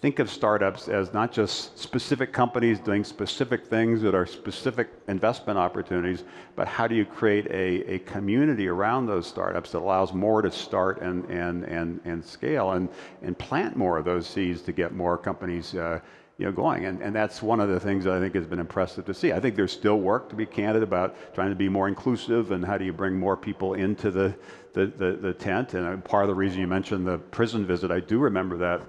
think 0.00 0.20
of 0.20 0.30
startups 0.30 0.88
as 0.88 1.12
not 1.12 1.32
just 1.32 1.76
specific 1.76 2.32
companies 2.32 2.78
doing 2.78 3.02
specific 3.02 3.66
things 3.66 4.00
that 4.00 4.14
are 4.14 4.26
specific 4.26 4.88
investment 5.08 5.58
opportunities, 5.58 6.22
but 6.54 6.68
how 6.68 6.86
do 6.86 6.94
you 6.94 7.04
create 7.04 7.46
a, 7.46 7.94
a 7.94 7.98
community 8.00 8.68
around 8.68 9.06
those 9.06 9.26
startups 9.26 9.72
that 9.72 9.78
allows 9.78 10.12
more 10.12 10.40
to 10.40 10.52
start 10.52 11.00
and, 11.00 11.24
and, 11.24 11.64
and, 11.64 12.00
and 12.04 12.24
scale 12.24 12.72
and, 12.72 12.88
and 13.22 13.36
plant 13.38 13.76
more 13.76 13.98
of 13.98 14.04
those 14.04 14.24
seeds 14.26 14.62
to 14.62 14.72
get 14.72 14.94
more 14.94 15.18
companies 15.18 15.74
uh, 15.74 15.98
you 16.38 16.46
know, 16.46 16.52
going. 16.52 16.84
And, 16.84 17.02
and 17.02 17.14
that's 17.14 17.42
one 17.42 17.58
of 17.58 17.68
the 17.68 17.80
things 17.80 18.06
I 18.06 18.20
think 18.20 18.34
has 18.36 18.46
been 18.46 18.60
impressive 18.60 19.04
to 19.06 19.14
see. 19.14 19.32
I 19.32 19.40
think 19.40 19.56
there's 19.56 19.72
still 19.72 19.98
work 19.98 20.30
to 20.30 20.36
be 20.36 20.46
candid 20.46 20.84
about 20.84 21.34
trying 21.34 21.50
to 21.50 21.56
be 21.56 21.68
more 21.68 21.88
inclusive 21.88 22.52
and 22.52 22.64
how 22.64 22.78
do 22.78 22.84
you 22.84 22.92
bring 22.92 23.18
more 23.18 23.36
people 23.36 23.74
into 23.74 24.12
the, 24.12 24.34
the, 24.72 24.86
the, 24.86 25.12
the 25.20 25.32
tent. 25.32 25.74
And 25.74 25.86
uh, 25.86 25.96
part 25.96 26.24
of 26.24 26.28
the 26.28 26.36
reason 26.36 26.60
you 26.60 26.68
mentioned 26.68 27.06
the 27.06 27.18
prison 27.18 27.66
visit, 27.66 27.90
I 27.90 27.98
do 27.98 28.18
remember 28.18 28.56
that 28.58 28.82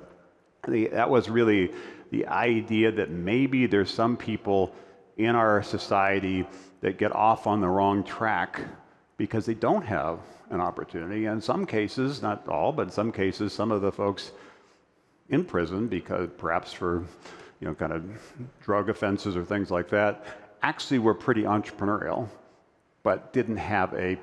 the, 0.68 0.88
that 0.90 1.10
was 1.10 1.28
really 1.28 1.72
the 2.12 2.28
idea 2.28 2.92
that 2.92 3.10
maybe 3.10 3.66
there's 3.66 3.92
some 3.92 4.16
people 4.16 4.76
in 5.18 5.36
our 5.36 5.64
society 5.64 6.48
that 6.82 6.98
get 6.98 7.16
off 7.16 7.48
on 7.48 7.62
the 7.62 7.68
wrong 7.68 8.04
track 8.04 8.62
because 9.18 9.46
they 9.46 9.54
don't 9.56 9.86
have 9.86 10.20
an 10.52 10.62
opportunity. 10.62 11.26
In 11.26 11.42
some 11.42 11.66
cases, 11.66 12.22
not 12.22 12.48
all, 12.48 12.72
but 12.72 12.84
in 12.84 12.92
some 12.92 13.12
cases, 13.12 13.54
some 13.54 13.72
of 13.72 13.82
the 13.82 13.92
folks 13.92 14.32
in 15.30 15.46
prison, 15.46 15.88
because 15.88 16.30
perhaps 16.38 16.74
for 16.74 17.06
you 17.60 17.68
know 17.68 17.74
kind 17.74 17.94
of 17.94 18.04
drug 18.62 18.90
offenses 18.90 19.36
or 19.36 19.44
things 19.44 19.72
like 19.72 19.90
that, 19.90 20.26
actually 20.62 21.00
were 21.00 21.14
pretty 21.14 21.44
entrepreneurial, 21.44 22.28
but 23.04 23.34
didn't 23.34 23.58
have 23.58 23.94
a 23.94 24.18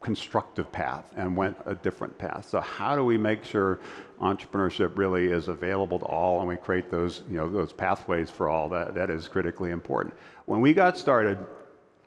constructive 0.00 0.70
path 0.70 1.12
and 1.16 1.36
went 1.36 1.56
a 1.66 1.74
different 1.74 2.16
path. 2.18 2.48
So 2.48 2.60
how 2.60 2.94
do 2.94 3.04
we 3.04 3.18
make 3.18 3.44
sure 3.44 3.80
entrepreneurship 4.20 4.96
really 4.96 5.26
is 5.26 5.48
available 5.48 5.98
to 5.98 6.04
all 6.04 6.38
and 6.38 6.48
we 6.48 6.56
create 6.56 6.90
those, 6.90 7.22
you 7.28 7.36
know, 7.36 7.48
those 7.48 7.72
pathways 7.72 8.30
for 8.30 8.48
all 8.48 8.68
that, 8.68 8.94
that 8.94 9.10
is 9.10 9.26
critically 9.26 9.70
important. 9.70 10.14
When 10.46 10.60
we 10.60 10.72
got 10.72 10.96
started, 10.96 11.38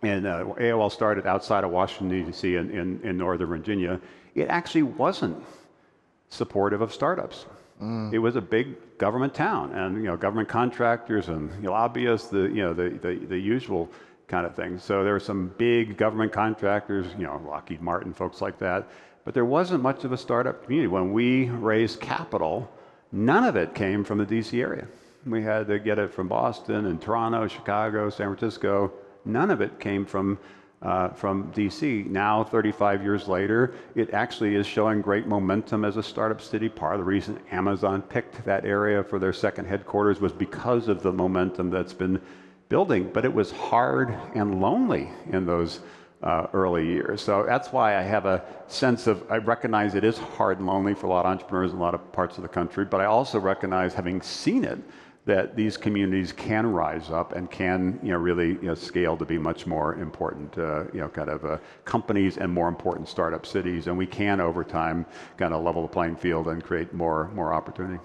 and 0.03 0.25
uh, 0.25 0.45
AOL 0.57 0.91
started 0.91 1.27
outside 1.27 1.63
of 1.63 1.69
Washington, 1.69 2.25
D.C. 2.25 2.55
In, 2.55 2.71
in, 2.71 3.01
in, 3.03 3.17
Northern 3.17 3.47
Virginia, 3.47 4.01
it 4.33 4.47
actually 4.47 4.81
wasn't 4.81 5.43
supportive 6.29 6.81
of 6.81 6.91
startups. 6.91 7.45
Mm. 7.81 8.13
It 8.13 8.19
was 8.19 8.35
a 8.35 8.41
big 8.41 8.97
government 8.97 9.33
town, 9.33 9.73
and 9.73 9.97
you 9.97 10.03
know, 10.03 10.15
government 10.15 10.47
contractors 10.47 11.29
and 11.29 11.63
lobbyists, 11.63 12.27
the, 12.27 12.41
you 12.41 12.63
know, 12.63 12.73
the, 12.73 12.89
the, 12.89 13.15
the 13.25 13.37
usual 13.37 13.89
kind 14.27 14.45
of 14.45 14.55
thing. 14.55 14.77
So 14.77 15.03
there 15.03 15.13
were 15.13 15.19
some 15.19 15.51
big 15.57 15.97
government 15.97 16.31
contractors, 16.31 17.07
you 17.17 17.25
know, 17.25 17.41
Lockheed 17.45 17.81
Martin, 17.81 18.13
folks 18.13 18.41
like 18.41 18.57
that. 18.59 18.87
But 19.25 19.33
there 19.33 19.45
wasn't 19.45 19.83
much 19.83 20.03
of 20.03 20.11
a 20.11 20.17
startup 20.17 20.63
community. 20.63 20.87
When 20.87 21.11
we 21.11 21.49
raised 21.49 21.99
capital, 21.99 22.71
none 23.11 23.43
of 23.43 23.55
it 23.55 23.75
came 23.75 24.03
from 24.03 24.17
the 24.19 24.25
DC 24.25 24.59
area. 24.59 24.87
We 25.25 25.43
had 25.43 25.67
to 25.67 25.79
get 25.79 25.99
it 25.99 26.11
from 26.11 26.27
Boston 26.27 26.85
and 26.87 26.99
Toronto, 26.99 27.47
Chicago, 27.47 28.09
San 28.09 28.27
Francisco. 28.27 28.91
None 29.25 29.51
of 29.51 29.61
it 29.61 29.79
came 29.79 30.05
from 30.05 30.39
uh, 30.81 31.09
from 31.09 31.51
DC. 31.53 32.07
Now, 32.07 32.43
35 32.43 33.03
years 33.03 33.27
later, 33.27 33.73
it 33.95 34.13
actually 34.13 34.55
is 34.55 34.65
showing 34.65 35.01
great 35.01 35.27
momentum 35.27 35.85
as 35.85 35.97
a 35.97 36.03
startup 36.03 36.41
city. 36.41 36.69
Part 36.69 36.95
of 36.95 36.99
the 36.99 37.05
reason 37.05 37.39
Amazon 37.51 38.01
picked 38.01 38.43
that 38.45 38.65
area 38.65 39.03
for 39.03 39.19
their 39.19 39.33
second 39.33 39.65
headquarters 39.65 40.19
was 40.19 40.31
because 40.31 40.87
of 40.87 41.03
the 41.03 41.11
momentum 41.11 41.69
that's 41.69 41.93
been 41.93 42.19
building, 42.69 43.11
but 43.13 43.25
it 43.25 43.33
was 43.33 43.51
hard 43.51 44.17
and 44.33 44.61
lonely 44.61 45.09
in 45.31 45.45
those 45.45 45.81
uh, 46.23 46.47
early 46.53 46.85
years. 46.85 47.21
So 47.21 47.43
that's 47.45 47.71
why 47.71 47.97
I 47.97 48.01
have 48.01 48.25
a 48.25 48.43
sense 48.67 49.07
of, 49.07 49.23
I 49.31 49.37
recognize 49.37 49.95
it 49.95 50.03
is 50.03 50.17
hard 50.17 50.59
and 50.59 50.67
lonely 50.67 50.93
for 50.93 51.07
a 51.07 51.09
lot 51.09 51.25
of 51.25 51.31
entrepreneurs 51.31 51.71
in 51.71 51.77
a 51.77 51.81
lot 51.81 51.93
of 51.93 52.11
parts 52.11 52.37
of 52.37 52.43
the 52.43 52.49
country, 52.49 52.85
but 52.85 53.01
I 53.01 53.05
also 53.05 53.39
recognize, 53.39 53.93
having 53.93 54.21
seen 54.21 54.63
it, 54.63 54.79
that 55.31 55.55
these 55.55 55.77
communities 55.77 56.33
can 56.33 56.67
rise 56.67 57.09
up 57.09 57.31
and 57.31 57.49
can 57.49 57.97
you 58.03 58.11
know, 58.11 58.17
really 58.17 58.49
you 58.49 58.63
know, 58.63 58.75
scale 58.75 59.15
to 59.15 59.23
be 59.23 59.37
much 59.37 59.65
more 59.65 59.95
important 59.95 60.57
uh, 60.57 60.83
you 60.91 60.99
know, 60.99 61.07
kind 61.07 61.29
of 61.29 61.45
uh, 61.45 61.57
companies 61.85 62.35
and 62.35 62.51
more 62.51 62.67
important 62.67 63.07
startup 63.07 63.45
cities. 63.45 63.87
And 63.87 63.97
we 63.97 64.05
can, 64.05 64.41
over 64.41 64.61
time, 64.65 65.05
kind 65.37 65.53
of 65.53 65.63
level 65.63 65.83
the 65.83 65.87
playing 65.87 66.17
field 66.17 66.49
and 66.49 66.61
create 66.61 66.93
more, 66.93 67.29
more 67.33 67.53
opportunity. 67.53 67.97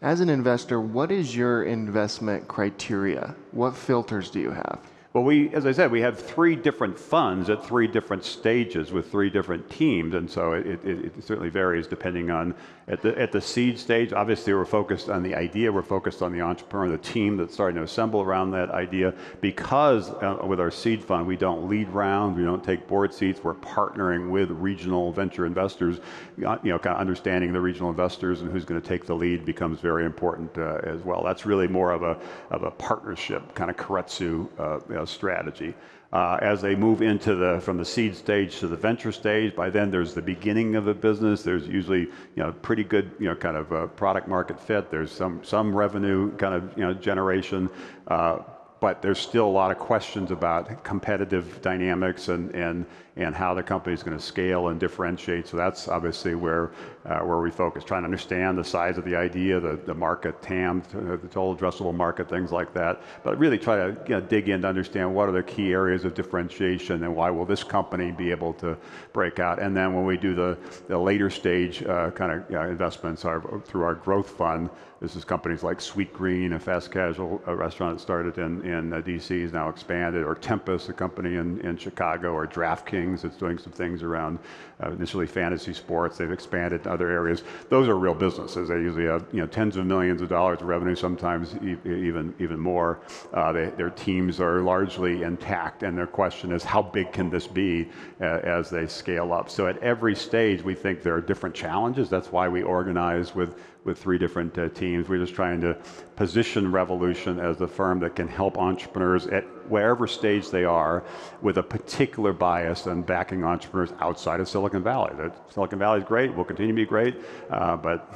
As 0.00 0.20
an 0.20 0.30
investor, 0.30 0.80
what 0.80 1.12
is 1.12 1.36
your 1.36 1.64
investment 1.64 2.48
criteria? 2.48 3.34
What 3.50 3.76
filters 3.76 4.30
do 4.30 4.40
you 4.40 4.52
have? 4.52 4.80
Well, 5.12 5.24
we, 5.24 5.52
as 5.52 5.66
I 5.66 5.72
said, 5.72 5.90
we 5.90 6.00
have 6.00 6.18
three 6.18 6.56
different 6.56 6.98
funds 6.98 7.50
at 7.50 7.62
three 7.62 7.86
different 7.86 8.24
stages 8.24 8.92
with 8.92 9.10
three 9.10 9.28
different 9.28 9.68
teams, 9.68 10.14
and 10.14 10.30
so 10.30 10.52
it, 10.52 10.66
it, 10.66 11.04
it, 11.04 11.22
certainly 11.22 11.50
varies 11.50 11.86
depending 11.86 12.30
on 12.30 12.54
at 12.88 13.02
the 13.02 13.18
at 13.20 13.30
the 13.30 13.40
seed 13.40 13.78
stage. 13.78 14.14
Obviously, 14.14 14.54
we're 14.54 14.64
focused 14.64 15.10
on 15.10 15.22
the 15.22 15.34
idea. 15.34 15.70
We're 15.70 15.82
focused 15.82 16.22
on 16.22 16.32
the 16.32 16.40
entrepreneur, 16.40 16.88
the 16.88 16.96
team 16.96 17.36
that's 17.36 17.52
starting 17.52 17.76
to 17.76 17.82
assemble 17.82 18.22
around 18.22 18.52
that 18.52 18.70
idea. 18.70 19.12
Because 19.42 20.08
uh, 20.08 20.38
with 20.46 20.58
our 20.58 20.70
seed 20.70 21.04
fund, 21.04 21.26
we 21.26 21.36
don't 21.36 21.68
lead 21.68 21.90
round, 21.90 22.34
we 22.34 22.44
don't 22.44 22.64
take 22.64 22.88
board 22.88 23.12
seats. 23.12 23.44
We're 23.44 23.52
partnering 23.52 24.30
with 24.30 24.50
regional 24.50 25.12
venture 25.12 25.44
investors. 25.44 26.00
You 26.38 26.44
know, 26.44 26.78
kind 26.78 26.94
of 26.94 27.00
understanding 27.00 27.52
the 27.52 27.60
regional 27.60 27.90
investors 27.90 28.40
and 28.40 28.50
who's 28.50 28.64
going 28.64 28.80
to 28.80 28.88
take 28.88 29.04
the 29.04 29.14
lead 29.14 29.44
becomes 29.44 29.78
very 29.80 30.06
important 30.06 30.56
uh, 30.56 30.80
as 30.84 31.02
well. 31.02 31.22
That's 31.22 31.44
really 31.44 31.68
more 31.68 31.92
of 31.92 32.02
a 32.02 32.18
of 32.50 32.62
a 32.62 32.70
partnership 32.70 33.54
kind 33.54 33.70
of 33.70 33.76
keiretsu. 33.76 34.48
Uh, 34.58 34.80
you 34.88 34.94
know, 34.94 35.01
know, 35.02 35.06
strategy. 35.06 35.74
Uh, 36.12 36.38
as 36.42 36.60
they 36.60 36.74
move 36.74 37.00
into 37.00 37.34
the 37.34 37.58
from 37.62 37.78
the 37.78 37.84
seed 37.84 38.14
stage 38.14 38.58
to 38.58 38.68
the 38.68 38.76
venture 38.76 39.12
stage, 39.12 39.56
by 39.56 39.70
then 39.70 39.90
there's 39.90 40.12
the 40.12 40.20
beginning 40.20 40.76
of 40.76 40.86
a 40.86 40.94
business. 40.94 41.42
There's 41.42 41.66
usually 41.66 42.00
you 42.00 42.42
know 42.42 42.52
pretty 42.62 42.84
good 42.84 43.10
you 43.18 43.28
know 43.28 43.34
kind 43.34 43.56
of 43.56 43.72
uh, 43.72 43.86
product 43.86 44.28
market 44.28 44.60
fit. 44.60 44.90
There's 44.90 45.10
some 45.10 45.42
some 45.42 45.74
revenue 45.74 46.30
kind 46.36 46.54
of 46.54 46.76
you 46.76 46.84
know 46.84 46.92
generation. 46.92 47.70
Uh, 48.08 48.40
but 48.82 49.00
there's 49.00 49.20
still 49.20 49.46
a 49.46 49.56
lot 49.62 49.70
of 49.70 49.78
questions 49.78 50.32
about 50.32 50.82
competitive 50.82 51.62
dynamics 51.62 52.26
and, 52.26 52.52
and, 52.52 52.84
and 53.16 53.34
how 53.34 53.52
the 53.52 53.62
company 53.62 53.92
is 53.92 54.02
going 54.02 54.16
to 54.16 54.22
scale 54.22 54.68
and 54.68 54.80
differentiate. 54.80 55.46
So 55.46 55.56
that's 55.56 55.88
obviously 55.88 56.34
where, 56.34 56.72
uh, 57.04 57.20
where 57.20 57.38
we 57.38 57.50
focus, 57.50 57.84
trying 57.84 58.02
to 58.02 58.06
understand 58.06 58.56
the 58.56 58.64
size 58.64 58.96
of 58.96 59.04
the 59.04 59.14
idea, 59.14 59.60
the, 59.60 59.94
market, 59.94 60.40
TAM, 60.40 60.82
the 60.92 61.18
total 61.28 61.54
addressable 61.54 61.94
market, 61.94 62.28
things 62.28 62.50
like 62.52 62.72
that. 62.72 63.02
But 63.22 63.38
really 63.38 63.58
try 63.58 63.90
to 63.90 64.20
dig 64.22 64.48
in 64.48 64.62
to 64.62 64.68
understand 64.68 65.14
what 65.14 65.28
are 65.28 65.32
the 65.32 65.42
key 65.42 65.72
areas 65.72 66.04
of 66.04 66.14
differentiation 66.14 67.04
and 67.04 67.14
why 67.14 67.30
will 67.30 67.44
this 67.44 67.62
company 67.62 68.10
be 68.10 68.30
able 68.30 68.54
to 68.54 68.76
break 69.12 69.38
out. 69.38 69.60
And 69.60 69.76
then 69.76 69.94
when 69.94 70.06
we 70.06 70.16
do 70.16 70.34
the, 70.34 70.56
the 70.88 70.98
later 70.98 71.28
stage 71.28 71.82
uh, 71.82 72.10
kind 72.12 72.32
of 72.32 72.70
investments 72.70 73.22
through 73.22 73.82
our 73.82 73.94
growth 73.94 74.30
fund, 74.30 74.70
this 75.02 75.16
is 75.16 75.24
companies 75.24 75.64
like 75.64 75.78
Sweetgreen, 75.78 76.54
a 76.54 76.60
fast 76.60 76.92
casual 76.92 77.38
restaurant 77.44 77.98
that 77.98 78.02
started 78.02 78.38
in, 78.38 78.92
uh, 78.92 79.00
DC, 79.00 79.32
is 79.32 79.52
now 79.52 79.68
expanded, 79.68 80.22
or 80.22 80.36
Tempus, 80.36 80.88
a 80.90 80.92
company 80.92 81.34
in, 81.34 81.60
in 81.62 81.76
Chicago, 81.76 82.30
or 82.30 82.46
DraftKings 82.46 83.01
that's 83.22 83.36
doing 83.36 83.58
some 83.58 83.72
things 83.72 84.02
around 84.02 84.38
uh, 84.82 84.90
initially 84.90 85.26
fantasy 85.26 85.72
sports. 85.72 86.16
They've 86.18 86.30
expanded 86.30 86.84
to 86.84 86.92
other 86.92 87.10
areas. 87.10 87.42
Those 87.68 87.88
are 87.88 87.98
real 87.98 88.14
businesses. 88.14 88.68
They 88.68 88.76
usually 88.76 89.06
have 89.06 89.26
you 89.32 89.40
know, 89.40 89.46
tens 89.46 89.76
of 89.76 89.86
millions 89.86 90.22
of 90.22 90.28
dollars 90.28 90.60
of 90.60 90.68
revenue, 90.68 90.94
sometimes 90.94 91.54
e 91.56 91.76
even, 91.84 92.34
even 92.38 92.58
more. 92.58 93.00
Uh, 93.34 93.52
they, 93.52 93.66
their 93.70 93.90
teams 93.90 94.40
are 94.40 94.60
largely 94.60 95.22
intact, 95.22 95.82
and 95.82 95.96
their 95.96 96.06
question 96.06 96.52
is 96.52 96.62
how 96.62 96.82
big 96.82 97.12
can 97.12 97.28
this 97.30 97.46
be 97.46 97.88
uh, 98.20 98.24
as 98.24 98.70
they 98.70 98.86
scale 98.86 99.32
up? 99.32 99.50
So 99.50 99.66
at 99.66 99.78
every 99.78 100.14
stage, 100.14 100.62
we 100.62 100.74
think 100.74 101.02
there 101.02 101.14
are 101.14 101.20
different 101.20 101.54
challenges. 101.54 102.08
That's 102.08 102.30
why 102.30 102.48
we 102.48 102.62
organize 102.62 103.34
with 103.34 103.56
with 103.84 103.98
three 103.98 104.18
different 104.18 104.56
uh, 104.58 104.68
teams. 104.68 105.08
We're 105.08 105.18
just 105.18 105.34
trying 105.34 105.60
to 105.62 105.76
position 106.16 106.70
Revolution 106.70 107.40
as 107.40 107.56
the 107.56 107.66
firm 107.66 107.98
that 108.00 108.14
can 108.14 108.28
help 108.28 108.58
entrepreneurs 108.58 109.26
at 109.26 109.44
wherever 109.68 110.06
stage 110.06 110.50
they 110.50 110.64
are 110.64 111.04
with 111.40 111.58
a 111.58 111.62
particular 111.62 112.32
bias 112.32 112.86
and 112.86 113.04
backing 113.04 113.44
entrepreneurs 113.44 113.92
outside 114.00 114.40
of 114.40 114.48
Silicon 114.48 114.82
Valley. 114.82 115.12
The 115.16 115.32
Silicon 115.50 115.78
Valley 115.78 116.00
is 116.00 116.04
great, 116.04 116.34
will 116.34 116.44
continue 116.44 116.72
to 116.72 116.76
be 116.76 116.86
great, 116.86 117.16
uh, 117.50 117.76
but 117.76 118.14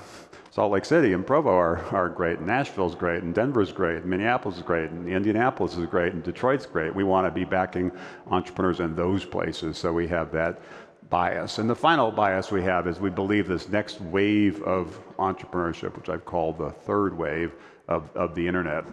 Salt 0.51 0.73
Lake 0.73 0.87
City 0.87 1.13
and 1.13 1.27
Provo 1.27 1.51
are, 1.51 1.85
are 1.95 2.09
great, 2.09 2.39
and 2.39 2.47
Nashville's 2.47 2.95
great, 2.95 3.23
and 3.23 3.35
Denver's 3.35 3.73
great, 3.73 3.97
and 3.97 4.07
Minneapolis 4.07 4.57
is 4.57 4.63
great, 4.63 4.91
and 4.91 5.07
Indianapolis 5.07 5.77
is 5.77 5.85
great, 5.85 6.15
and 6.15 6.23
Detroit's 6.23 6.65
great. 6.65 6.95
We 6.95 7.05
want 7.05 7.27
to 7.27 7.31
be 7.31 7.45
backing 7.45 7.93
entrepreneurs 8.31 8.81
in 8.81 8.97
those 8.97 9.25
places, 9.25 9.77
so 9.77 9.93
we 9.93 10.09
have 10.09 10.33
that 10.33 10.63
bias. 11.11 11.59
And 11.59 11.69
the 11.69 11.75
final 11.75 12.11
bias 12.11 12.51
we 12.51 12.63
have 12.63 12.87
is 12.87 12.99
we 12.99 13.11
believe 13.11 13.47
this 13.47 13.69
next 13.69 14.01
wave 14.01 14.63
of 14.63 14.99
entrepreneurship, 15.19 15.95
which 15.95 16.09
I've 16.09 16.25
called 16.25 16.59
the 16.59 16.71
third 16.71 17.17
wave 17.17 17.53
of, 17.89 18.11
of 18.17 18.35
the 18.35 18.47
internet, 18.47 18.85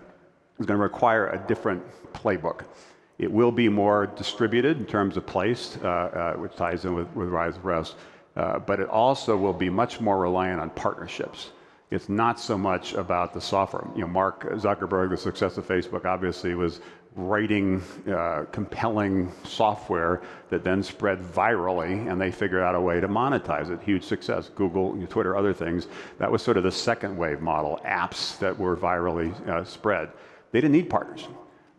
is 0.59 0.65
going 0.65 0.77
to 0.77 0.83
require 0.83 1.27
a 1.29 1.47
different 1.47 1.83
playbook. 2.13 2.61
It 3.19 3.31
will 3.31 3.51
be 3.51 3.69
more 3.69 4.07
distributed 4.07 4.77
in 4.77 4.85
terms 4.85 5.17
of 5.17 5.25
place, 5.25 5.77
uh, 5.83 5.87
uh, 5.87 6.33
which 6.33 6.55
ties 6.55 6.85
in 6.85 6.95
with, 6.95 7.13
with 7.15 7.29
Rise 7.29 7.57
of 7.57 7.65
Rest, 7.65 7.95
uh, 8.35 8.59
but 8.59 8.79
it 8.79 8.89
also 8.89 9.37
will 9.37 9.53
be 9.53 9.69
much 9.69 10.01
more 10.01 10.19
reliant 10.19 10.59
on 10.59 10.69
partnerships. 10.71 11.51
It's 11.91 12.09
not 12.09 12.39
so 12.39 12.57
much 12.57 12.93
about 12.93 13.33
the 13.33 13.41
software. 13.41 13.87
You 13.95 14.01
know, 14.01 14.07
Mark 14.07 14.49
Zuckerberg, 14.53 15.11
the 15.11 15.17
success 15.17 15.57
of 15.57 15.67
Facebook, 15.67 16.05
obviously 16.05 16.55
was 16.55 16.81
writing 17.15 17.83
uh, 18.11 18.45
compelling 18.51 19.31
software 19.43 20.23
that 20.49 20.63
then 20.63 20.81
spread 20.81 21.21
virally, 21.21 22.11
and 22.11 22.19
they 22.19 22.31
figured 22.31 22.63
out 22.63 22.73
a 22.73 22.81
way 22.81 22.99
to 22.99 23.07
monetize 23.07 23.69
it. 23.69 23.79
Huge 23.83 24.03
success. 24.03 24.49
Google, 24.49 24.97
Twitter, 25.07 25.37
other 25.37 25.53
things. 25.53 25.85
That 26.17 26.31
was 26.31 26.41
sort 26.41 26.57
of 26.57 26.63
the 26.63 26.71
second 26.71 27.15
wave 27.15 27.41
model. 27.41 27.79
Apps 27.85 28.39
that 28.39 28.57
were 28.57 28.75
virally 28.75 29.31
uh, 29.47 29.63
spread. 29.63 30.09
They 30.53 30.61
didn't 30.61 30.73
need 30.73 30.89
partners. 30.89 31.27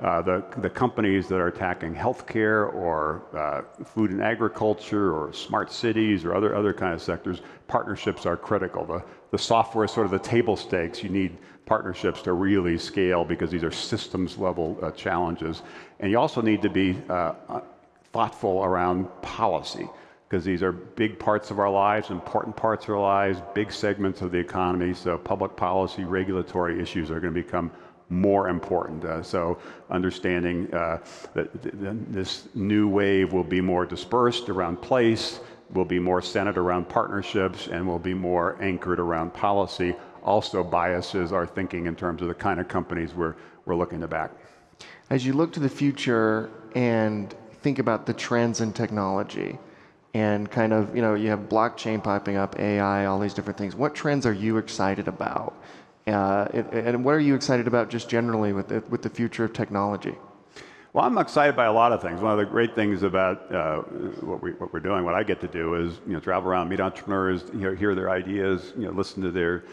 Uh, 0.01 0.21
the, 0.21 0.45
the 0.59 0.69
companies 0.69 1.29
that 1.29 1.37
are 1.37 1.47
attacking 1.47 1.95
healthcare 1.95 2.75
or 2.75 3.23
uh, 3.33 3.63
food 3.85 4.11
and 4.11 4.21
agriculture 4.21 5.15
or 5.15 5.33
smart 5.33 5.73
cities 5.73 6.25
or 6.25 6.35
other, 6.35 6.57
other 6.57 6.75
kind 6.75 6.93
of 6.93 7.01
sectors, 7.01 7.41
partnerships 7.69 8.27
are 8.27 8.37
critical. 8.37 8.85
The, 8.85 9.05
the 9.31 9.39
software 9.39 9.85
is 9.85 9.93
sort 9.93 10.07
of 10.07 10.11
the 10.11 10.19
table 10.19 10.57
stakes. 10.57 11.05
You 11.05 11.09
need 11.11 11.39
partnerships 11.67 12.21
to 12.23 12.33
really 12.33 12.77
scale 12.77 13.25
because 13.25 13.51
these 13.53 13.63
are 13.63 13.71
systems 13.71 14.37
level 14.37 14.77
uh, 14.83 14.91
challenges. 14.91 15.63
And 16.01 16.11
you 16.11 16.19
also 16.19 16.43
need 16.43 16.61
to 16.63 16.69
be 16.69 17.01
uh, 17.09 17.35
uh, 17.49 17.61
thoughtful 18.13 18.65
around 18.65 19.07
policy 19.23 19.89
because 20.29 20.45
these 20.45 20.65
are 20.65 20.73
big 20.73 21.17
parts 21.21 21.53
of 21.53 21.61
our 21.61 21.71
lives, 21.71 22.11
important 22.11 22.57
parts 22.57 22.87
of 22.87 22.91
our 22.91 23.01
lives, 23.01 23.41
big 23.55 23.71
segments 23.71 24.21
of 24.21 24.33
the 24.33 24.39
economy. 24.39 24.93
So 24.93 25.17
public 25.17 25.55
policy, 25.55 26.03
regulatory 26.03 26.83
issues 26.83 27.13
are 27.13 27.21
going 27.21 27.33
to 27.33 27.41
become 27.41 27.71
more 28.09 28.49
important. 28.49 29.05
Uh, 29.05 29.23
so 29.23 29.59
understanding 29.91 30.73
uh, 30.75 30.99
that 31.35 31.63
th 31.63 31.75
th 31.81 31.97
this 32.11 32.49
new 32.55 32.89
wave 32.89 33.33
will 33.33 33.49
be 33.57 33.61
more 33.61 33.87
dispersed 33.87 34.49
around 34.49 34.77
place, 34.81 35.41
will 35.73 35.85
be 35.85 35.99
more 35.99 36.23
centered 36.23 36.59
around 36.59 36.89
partnerships, 36.89 37.69
and 37.69 37.87
will 37.87 37.99
be 37.99 38.15
more 38.15 38.57
anchored 38.61 39.01
around 39.01 39.33
policy. 39.33 39.95
Also 40.23 40.63
biases 40.63 41.33
our 41.33 41.47
thinking 41.47 41.87
in 41.87 41.95
terms 41.97 42.23
of 42.23 42.29
the 42.29 42.35
kind 42.35 42.59
of 42.61 42.69
companies 42.69 43.15
we're, 43.15 43.35
we're 43.67 43.77
looking 43.77 44.01
to 44.01 44.09
back. 44.09 44.31
As 45.11 45.27
you 45.27 45.33
look 45.35 45.53
to 45.53 45.61
the 45.61 45.69
future 45.69 46.51
and 46.75 47.35
think 47.63 47.79
about 47.79 48.07
the 48.07 48.15
trends 48.15 48.61
in 48.61 48.73
technology, 48.73 49.59
and 50.15 50.49
kind 50.49 50.73
of, 50.73 50.95
you 50.95 51.03
know, 51.03 51.15
you 51.15 51.29
have 51.29 51.41
blockchain 51.41 52.03
popping 52.03 52.37
up, 52.37 52.59
AI, 52.59 53.07
all 53.07 53.19
these 53.19 53.35
different 53.35 53.59
things. 53.59 53.75
What 53.75 53.95
trends 53.97 54.25
are 54.27 54.33
you 54.33 54.59
excited 54.59 55.09
about 55.09 55.55
uh, 56.07 56.49
and 56.53 57.05
what 57.05 57.15
are 57.15 57.21
you 57.21 57.35
excited 57.35 57.67
about 57.67 57.89
just 57.89 58.09
generally 58.09 58.53
with 58.53 58.69
the, 58.69 58.83
with 58.91 59.03
the 59.03 59.11
future 59.11 59.45
of 59.45 59.53
technology? 59.53 60.15
Well, 60.93 61.05
I'm 61.05 61.19
excited 61.19 61.57
by 61.57 61.65
a 61.65 61.73
lot 61.73 61.91
of 61.91 62.01
things. 62.01 62.21
One 62.21 62.31
of 62.31 62.39
the 62.39 62.45
great 62.45 62.77
things 62.77 63.03
about 63.03 63.53
uh, 63.53 63.79
what, 64.21 64.43
we, 64.43 64.53
what 64.53 64.73
we're 64.73 64.81
doing, 64.81 65.05
what 65.05 65.15
I 65.15 65.25
get 65.25 65.41
to 65.41 65.49
do 65.49 65.75
is 65.75 66.01
you 66.07 66.13
know, 66.13 66.21
travel 66.21 66.49
around, 66.49 66.69
meet 66.69 66.79
entrepreneurs, 66.79 67.43
hear, 67.51 67.75
hear 67.75 67.95
their 67.97 68.11
ideas, 68.11 68.73
you 68.77 68.85
know, 68.85 68.93
listen 68.93 69.21
to 69.23 69.33
their 69.33 69.65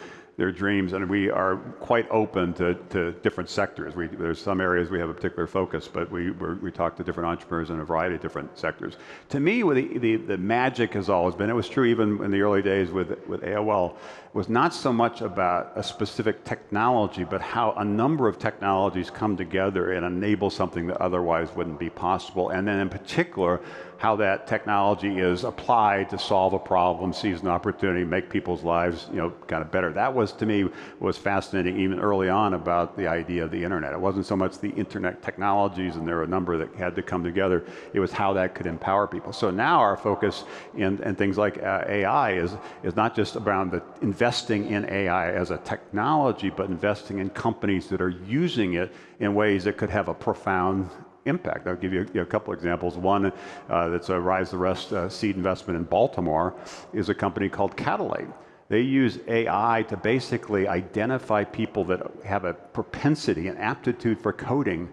their 0.42 0.52
dreams, 0.52 0.94
and 0.94 1.08
we 1.08 1.30
are 1.30 1.58
quite 1.80 2.10
open 2.10 2.52
to, 2.52 2.74
to 2.90 3.12
different 3.22 3.48
sectors. 3.48 3.96
We, 3.96 4.08
there's 4.08 4.42
some 4.42 4.60
areas 4.60 4.90
we 4.90 4.98
have 4.98 5.08
a 5.08 5.14
particular 5.14 5.46
focus, 5.46 5.88
but 5.88 6.10
we, 6.10 6.32
we 6.32 6.72
talk 6.72 6.96
to 6.98 7.04
different 7.04 7.30
entrepreneurs 7.30 7.70
in 7.70 7.80
a 7.80 7.86
variety 7.86 8.16
of 8.16 8.22
different 8.22 8.58
sectors. 8.58 8.96
To 9.30 9.40
me, 9.40 9.62
the, 9.62 10.00
the, 10.00 10.16
the 10.16 10.38
magic 10.40 10.96
has 10.96 11.10
always 11.10 11.36
been, 11.36 11.52
it 11.52 11.54
was 11.54 11.70
true 11.70 11.86
even 11.86 12.24
in 12.24 12.32
the 12.32 12.42
early 12.42 12.64
days 12.64 12.90
with, 12.90 13.10
with 13.28 13.42
AOL, 13.42 13.98
was 14.34 14.50
not 14.50 14.74
so 14.74 14.92
much 14.92 15.22
about 15.22 15.74
a 15.76 15.84
specific 15.84 16.44
technology, 16.44 17.24
but 17.24 17.40
how 17.40 17.74
a 17.74 17.86
number 17.86 18.28
of 18.28 18.40
technologies 18.40 19.12
come 19.12 19.38
together 19.38 19.92
and 19.92 20.04
enable 20.04 20.50
something 20.50 20.88
that 20.88 21.00
otherwise 21.00 21.50
wouldn't 21.56 21.78
be 21.78 21.92
possible. 21.92 22.50
And 22.50 22.68
then 22.68 22.80
in 22.80 22.90
particular, 22.90 23.62
how 24.02 24.16
that 24.16 24.48
technology 24.48 25.20
is 25.20 25.44
applied 25.44 26.10
to 26.10 26.18
solve 26.18 26.54
a 26.54 26.60
problem, 26.60 27.14
seize 27.14 27.42
an 27.42 27.48
opportunity, 27.48 28.04
make 28.04 28.32
people's 28.32 28.64
lives, 28.64 29.06
you 29.12 29.18
know, 29.18 29.30
kind 29.46 29.62
of 29.62 29.70
better. 29.70 29.94
That 29.94 30.12
was 30.12 30.32
to 30.34 30.48
me 30.48 30.68
was 31.00 31.20
fascinating 31.20 31.80
even 31.80 32.00
early 32.00 32.28
on 32.28 32.56
about 32.56 32.98
the 32.98 33.06
idea 33.06 33.44
of 33.44 33.52
the 33.52 33.64
internet. 33.64 33.94
It 33.94 34.02
wasn't 34.02 34.26
so 34.26 34.36
much 34.36 34.58
the 34.58 34.72
internet 34.72 35.22
technologies, 35.22 35.98
and 35.98 36.08
there 36.08 36.16
were 36.16 36.24
a 36.24 36.28
number 36.28 36.58
that 36.58 36.74
had 36.74 36.96
to 36.96 37.04
come 37.04 37.24
together. 37.24 37.64
It 37.94 38.00
was 38.00 38.12
how 38.12 38.34
that 38.34 38.56
could 38.56 38.66
empower 38.66 39.06
people. 39.06 39.34
So 39.34 39.52
now 39.52 39.80
our 39.80 39.96
focus 39.96 40.46
in, 40.76 41.00
in 41.04 41.14
things 41.14 41.38
like 41.38 41.62
uh, 41.62 41.84
AI 41.88 42.32
is 42.32 42.56
is 42.82 42.96
not 42.96 43.16
just 43.16 43.36
around 43.36 43.70
the 43.70 43.84
investing 44.02 44.72
in 44.72 44.90
AI 44.90 45.32
as 45.32 45.52
a 45.52 45.60
technology, 45.60 46.50
but 46.50 46.70
investing 46.70 47.20
in 47.20 47.30
companies 47.30 47.88
that 47.90 48.02
are 48.02 48.10
using 48.10 48.74
it 48.74 48.92
in 49.20 49.36
ways 49.36 49.66
that 49.66 49.78
could 49.78 49.92
have 49.92 50.08
a 50.08 50.14
profound 50.16 50.90
impact. 51.26 51.68
I'll 51.68 51.76
give 51.76 51.94
you 51.94 52.08
a, 52.16 52.20
a 52.20 52.26
couple 52.26 52.54
examples. 52.54 52.98
One 52.98 53.32
uh, 53.70 53.90
that's 53.90 54.10
a 54.10 54.20
Rise 54.20 54.52
the 54.52 54.58
Rest 54.58 54.94
uh, 54.94 55.10
seed 55.10 55.36
investment 55.36 55.78
in 55.78 55.84
Baltimore 55.84 56.56
is 56.94 57.10
a 57.10 57.16
company 57.16 57.50
called 57.50 57.76
Catalyte. 57.76 58.34
They 58.70 58.82
use 58.82 59.20
AI 59.28 59.84
to 59.90 59.98
basically 59.98 60.68
identify 60.68 61.44
people 61.44 61.84
that 61.86 62.10
have 62.24 62.46
a 62.46 62.54
propensity, 62.54 63.50
an 63.50 63.58
aptitude 63.58 64.22
for 64.22 64.32
coding, 64.32 64.90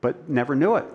but 0.00 0.30
never 0.30 0.56
knew 0.56 0.76
it. 0.76 0.86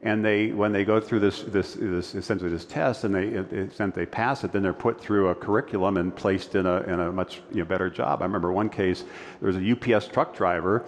And 0.00 0.24
they, 0.24 0.52
when 0.52 0.70
they 0.70 0.84
go 0.84 1.00
through 1.00 1.18
this, 1.18 1.42
this, 1.42 1.74
this 1.74 2.14
essentially 2.14 2.50
this 2.50 2.64
test, 2.64 3.02
and 3.02 3.12
they, 3.12 3.26
it, 3.26 3.94
they 3.94 4.06
pass 4.06 4.44
it, 4.44 4.52
then 4.52 4.62
they're 4.62 4.72
put 4.72 5.00
through 5.00 5.30
a 5.30 5.34
curriculum 5.34 5.96
and 5.96 6.14
placed 6.14 6.54
in 6.54 6.66
a, 6.66 6.82
in 6.82 7.00
a 7.00 7.10
much 7.10 7.42
you 7.50 7.58
know, 7.58 7.64
better 7.64 7.90
job. 7.90 8.22
I 8.22 8.24
remember 8.24 8.52
one 8.52 8.68
case, 8.68 9.02
there 9.40 9.50
was 9.50 9.56
a 9.56 9.96
UPS 9.96 10.06
truck 10.06 10.36
driver 10.36 10.86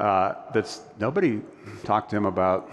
uh, 0.00 0.34
that's 0.52 0.80
nobody 0.98 1.40
talked 1.84 2.10
to 2.10 2.16
him 2.16 2.24
about 2.26 2.72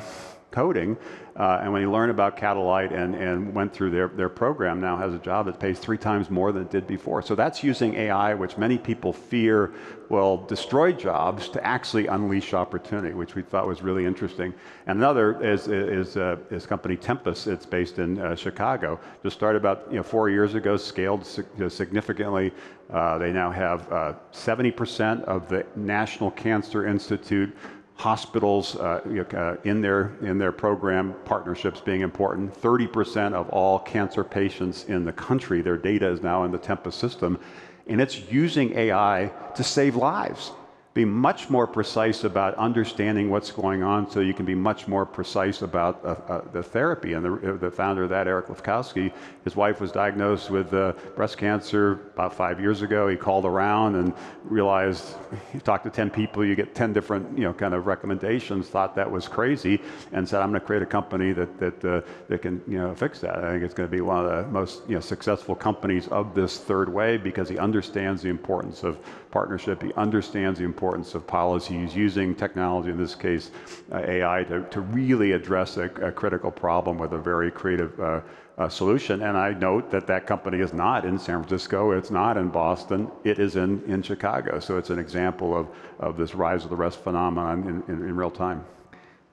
coding. 0.52 0.98
Uh, 1.36 1.60
and 1.62 1.72
when 1.72 1.82
he 1.84 1.88
learned 1.88 2.10
about 2.10 2.36
Catalyte 2.36 2.92
and, 2.92 3.14
and 3.14 3.54
went 3.54 3.72
through 3.72 3.92
their, 3.92 4.08
their 4.08 4.30
program, 4.30 4.82
now 4.82 4.98
has 4.98 5.14
a 5.14 5.20
job 5.20 5.46
that 5.46 5.60
pays 5.60 5.78
three 5.78 5.98
times 5.98 6.32
more 6.32 6.52
than 6.52 6.64
it 6.64 6.72
did 6.72 6.88
before. 6.88 7.22
So 7.22 7.36
that's 7.36 7.64
using 7.64 7.94
AI, 7.94 8.34
which 8.34 8.58
many 8.58 8.78
people 8.78 9.14
fear 9.14 9.72
will 10.10 10.38
destroy 10.46 10.92
jobs, 10.92 11.50
to 11.50 11.64
actually 11.64 12.08
unleash 12.08 12.54
opportunity, 12.54 13.14
which 13.14 13.36
we 13.36 13.44
thought 13.44 13.68
was 13.68 13.84
really 13.84 14.06
interesting. 14.06 14.54
And 14.88 14.98
another 14.98 15.40
is 15.44 15.68
is, 15.68 16.18
uh, 16.18 16.38
is 16.50 16.66
company 16.66 16.96
Tempus. 16.96 17.46
It's 17.46 17.66
based 17.66 18.00
in 18.00 18.20
uh, 18.20 18.36
Chicago. 18.36 19.00
Just 19.22 19.36
started 19.36 19.58
about 19.58 19.86
you 19.92 19.98
know 19.98 20.04
four 20.04 20.30
years 20.30 20.56
ago, 20.56 20.76
scaled 20.78 21.26
significantly. 21.26 22.52
Uh, 22.90 23.18
they 23.18 23.34
now 23.34 23.52
have 23.52 23.90
70% 24.32 25.22
uh, 25.22 25.24
of 25.26 25.50
the 25.50 25.66
National 25.76 26.32
Cancer 26.32 26.88
Institute 26.88 27.54
hospitals 27.98 28.76
uh, 28.76 29.02
uh, 29.34 29.56
in, 29.64 29.82
their, 29.82 30.14
in 30.22 30.38
their 30.38 30.52
program, 30.52 31.16
partnerships 31.26 31.82
being 31.82 32.02
important. 32.02 32.54
30% 32.62 33.34
of 33.34 33.50
all 33.50 33.80
cancer 33.80 34.24
patients 34.24 34.86
in 34.86 35.04
the 35.04 35.12
country, 35.12 35.62
their 35.62 35.78
data 35.78 36.08
is 36.08 36.22
now 36.22 36.44
in 36.44 36.52
the 36.52 36.60
Tempus 36.60 36.96
system, 36.96 37.40
and 37.88 38.00
it's 38.00 38.32
using 38.32 38.78
AI 38.78 39.32
to 39.56 39.64
save 39.64 39.96
lives 39.96 40.52
be 40.98 41.06
much 41.06 41.48
more 41.48 41.68
precise 41.68 42.24
about 42.24 42.56
understanding 42.56 43.30
what's 43.30 43.52
going 43.52 43.84
on 43.84 44.10
so 44.10 44.20
you 44.20 44.34
can 44.34 44.48
be 44.48 44.56
much 44.56 44.88
more 44.88 45.06
precise 45.06 45.62
about 45.62 46.04
uh, 46.04 46.16
uh, 46.28 46.42
the 46.52 46.64
therapy. 46.64 47.14
And 47.14 47.24
the, 47.24 47.54
uh, 47.54 47.58
the, 47.58 47.70
founder 47.70 48.04
of 48.04 48.10
that, 48.10 48.28
Eric 48.28 48.48
Lefkofsky, 48.48 49.14
his 49.44 49.56
wife 49.56 49.80
was 49.80 49.92
diagnosed 49.92 50.50
with 50.50 50.74
uh, 50.74 50.94
breast 51.16 51.38
cancer 51.38 52.10
about 52.16 52.34
five 52.34 52.60
years 52.60 52.82
ago. 52.82 53.08
He 53.08 53.16
called 53.16 53.46
around 53.46 53.94
and 53.96 54.12
realized 54.44 55.16
he 55.54 55.60
talked 55.60 55.84
to 55.84 55.92
10 55.92 56.10
people, 56.10 56.44
you 56.44 56.56
get 56.56 56.74
10 56.74 56.94
different 56.94 57.38
you 57.38 57.44
know, 57.44 57.54
kind 57.54 57.76
of 57.76 57.86
recommendations, 57.86 58.68
thought 58.68 58.96
that 58.96 59.10
was 59.10 59.28
crazy, 59.28 59.80
and 60.14 60.28
said, 60.28 60.42
I'm 60.42 60.50
going 60.50 60.60
to 60.60 60.66
create 60.66 60.82
a 60.82 60.88
company 60.88 61.32
that, 61.32 61.60
that, 61.60 61.86
uh, 61.86 62.02
that 62.28 62.42
can 62.42 62.60
you 62.68 62.80
know, 62.80 62.96
fix 62.96 63.20
that. 63.20 63.44
I 63.44 63.52
think 63.52 63.64
it's 63.64 63.76
going 63.76 63.88
to 63.88 63.96
be 63.96 64.02
one 64.02 64.26
of 64.26 64.32
the 64.32 64.52
most 64.52 64.82
you 64.88 64.96
know, 64.96 65.02
successful 65.02 65.54
companies 65.54 66.08
of 66.08 66.34
this 66.34 66.58
third 66.58 66.92
way 66.92 67.18
because 67.18 67.48
he 67.48 67.60
understands 67.60 68.24
the 68.24 68.30
importance 68.30 68.82
of 68.82 68.98
partnership. 69.30 69.84
He 69.84 69.94
understands 69.94 70.58
the 70.58 70.66
importance 70.66 70.87
of 70.96 71.28
policies 71.28 71.94
using 71.96 72.34
technology, 72.34 72.90
in 72.90 72.98
this 72.98 73.14
case 73.14 73.52
uh, 73.92 73.98
AI, 73.98 74.44
to, 74.46 74.64
to 74.70 74.82
really 74.82 75.34
address 75.34 75.78
a, 75.78 75.86
a, 76.02 76.12
critical 76.12 76.50
problem 76.50 76.98
with 76.98 77.12
a 77.12 77.18
very 77.18 77.52
creative 77.52 78.00
uh, 78.00 78.22
uh, 78.58 78.70
solution. 78.70 79.22
And 79.22 79.38
I 79.38 79.52
note 79.52 79.92
that 79.92 80.08
that 80.08 80.26
company 80.26 80.60
is 80.60 80.74
not 80.74 81.06
in 81.06 81.20
San 81.20 81.44
Francisco, 81.44 81.92
it's 81.92 82.10
not 82.10 82.38
in 82.38 82.48
Boston, 82.48 83.12
it 83.26 83.38
is 83.38 83.58
in, 83.58 83.84
in 83.86 84.02
Chicago. 84.02 84.60
So 84.60 84.78
it's 84.78 84.90
an 84.90 84.98
example 84.98 85.56
of, 85.56 85.68
of 86.00 86.16
this 86.16 86.34
rise 86.34 86.64
of 86.64 86.70
the 86.70 86.76
rest 86.76 87.00
phenomenon 87.04 87.84
in, 87.88 87.94
in, 87.94 88.08
in 88.08 88.16
real 88.16 88.32
time. 88.32 88.64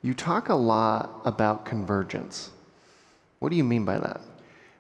You 0.03 0.13
talk 0.13 0.49
a 0.49 0.55
lot 0.55 1.21
about 1.25 1.65
convergence. 1.65 2.51
What 3.39 3.51
do 3.51 3.57
you 3.57 3.65
mean 3.65 3.85
by 3.85 3.99
that? 3.99 4.21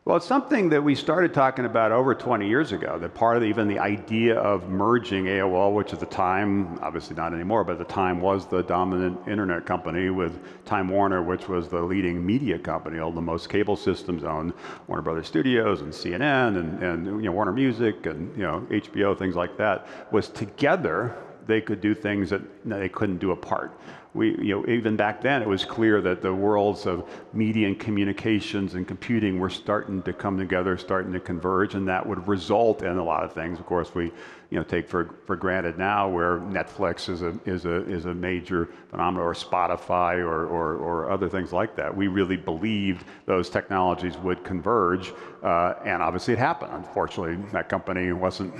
Well, 0.06 0.18
it's 0.18 0.26
something 0.26 0.68
that 0.68 0.84
we 0.84 0.94
started 0.94 1.32
talking 1.32 1.64
about 1.64 1.90
over 1.90 2.14
20 2.14 2.46
years 2.46 2.72
ago. 2.72 2.98
That 2.98 3.14
part 3.14 3.38
of 3.38 3.42
the, 3.42 3.48
even 3.48 3.66
the 3.66 3.78
idea 3.78 4.34
of 4.38 4.68
merging 4.68 5.24
AOL, 5.24 5.72
which 5.72 5.94
at 5.94 6.00
the 6.00 6.04
time, 6.04 6.78
obviously 6.82 7.16
not 7.16 7.32
anymore, 7.32 7.64
but 7.64 7.80
at 7.80 7.88
the 7.88 7.94
time 7.94 8.20
was 8.20 8.46
the 8.46 8.62
dominant 8.64 9.18
internet 9.26 9.64
company 9.64 10.10
with 10.10 10.38
Time 10.66 10.88
Warner, 10.88 11.22
which 11.22 11.48
was 11.48 11.68
the 11.68 11.80
leading 11.80 12.24
media 12.24 12.58
company. 12.58 12.98
All 12.98 13.12
the 13.12 13.22
most 13.22 13.48
cable 13.48 13.76
systems 13.76 14.24
owned 14.24 14.52
Warner 14.88 15.00
Brothers 15.00 15.26
Studios 15.26 15.80
and 15.80 15.90
CNN 15.90 16.58
and, 16.58 16.82
and 16.82 17.06
you 17.06 17.30
know, 17.30 17.32
Warner 17.32 17.52
Music 17.52 18.04
and 18.04 18.30
you 18.36 18.42
know, 18.42 18.60
HBO, 18.70 19.18
things 19.18 19.36
like 19.36 19.56
that, 19.56 19.86
was 20.12 20.28
together 20.28 21.16
they 21.46 21.62
could 21.62 21.80
do 21.80 21.94
things 21.94 22.28
that 22.28 22.42
they 22.66 22.90
couldn't 22.90 23.18
do 23.18 23.30
apart 23.30 23.72
we, 24.14 24.31
you 24.38 24.55
know, 24.55 24.66
even 24.68 24.96
back 24.96 25.20
then, 25.20 25.42
it 25.42 25.48
was 25.48 25.64
clear 25.64 26.00
that 26.00 26.22
the 26.22 26.33
worlds 26.33 26.87
of 26.87 27.09
media 27.33 27.66
and 27.66 27.79
communications 27.79 28.74
and 28.74 28.87
computing 28.87 29.40
were 29.40 29.50
starting 29.50 30.03
to 30.03 30.12
come 30.12 30.38
together, 30.38 30.79
starting 30.79 31.12
to 31.12 31.20
converge, 31.20 31.74
and 31.74 31.88
that 31.88 32.07
would 32.07 32.27
result 32.29 32.83
in 32.83 32.96
a 32.96 33.05
lot 33.05 33.24
of 33.24 33.33
things. 33.33 33.59
Of 33.59 33.66
course, 33.66 33.92
we, 33.92 34.05
you 34.50 34.59
know, 34.59 34.62
take 34.62 34.88
for, 34.88 35.16
for 35.27 35.35
granted 35.35 35.79
now, 35.79 36.09
where 36.09 36.38
Netflix 36.38 37.09
is 37.09 37.22
a 37.22 37.37
is 37.44 37.64
a 37.64 37.85
is 37.90 38.05
a 38.07 38.14
major 38.14 38.68
phenomenon, 38.88 39.27
or 39.27 39.35
Spotify, 39.35 40.18
or, 40.18 40.46
or, 40.46 40.77
or 40.77 41.11
other 41.11 41.29
things 41.29 41.53
like 41.53 41.74
that. 41.74 41.94
We 41.94 42.07
really 42.07 42.37
believed 42.37 43.05
those 43.27 43.50
technologies 43.50 44.16
would 44.18 44.44
converge, 44.44 45.12
uh, 45.42 45.74
and 45.85 46.00
obviously 46.00 46.35
it 46.35 46.38
happened. 46.38 46.70
Unfortunately, 46.72 47.37
that 47.50 47.68
company 47.68 48.12
wasn't 48.12 48.55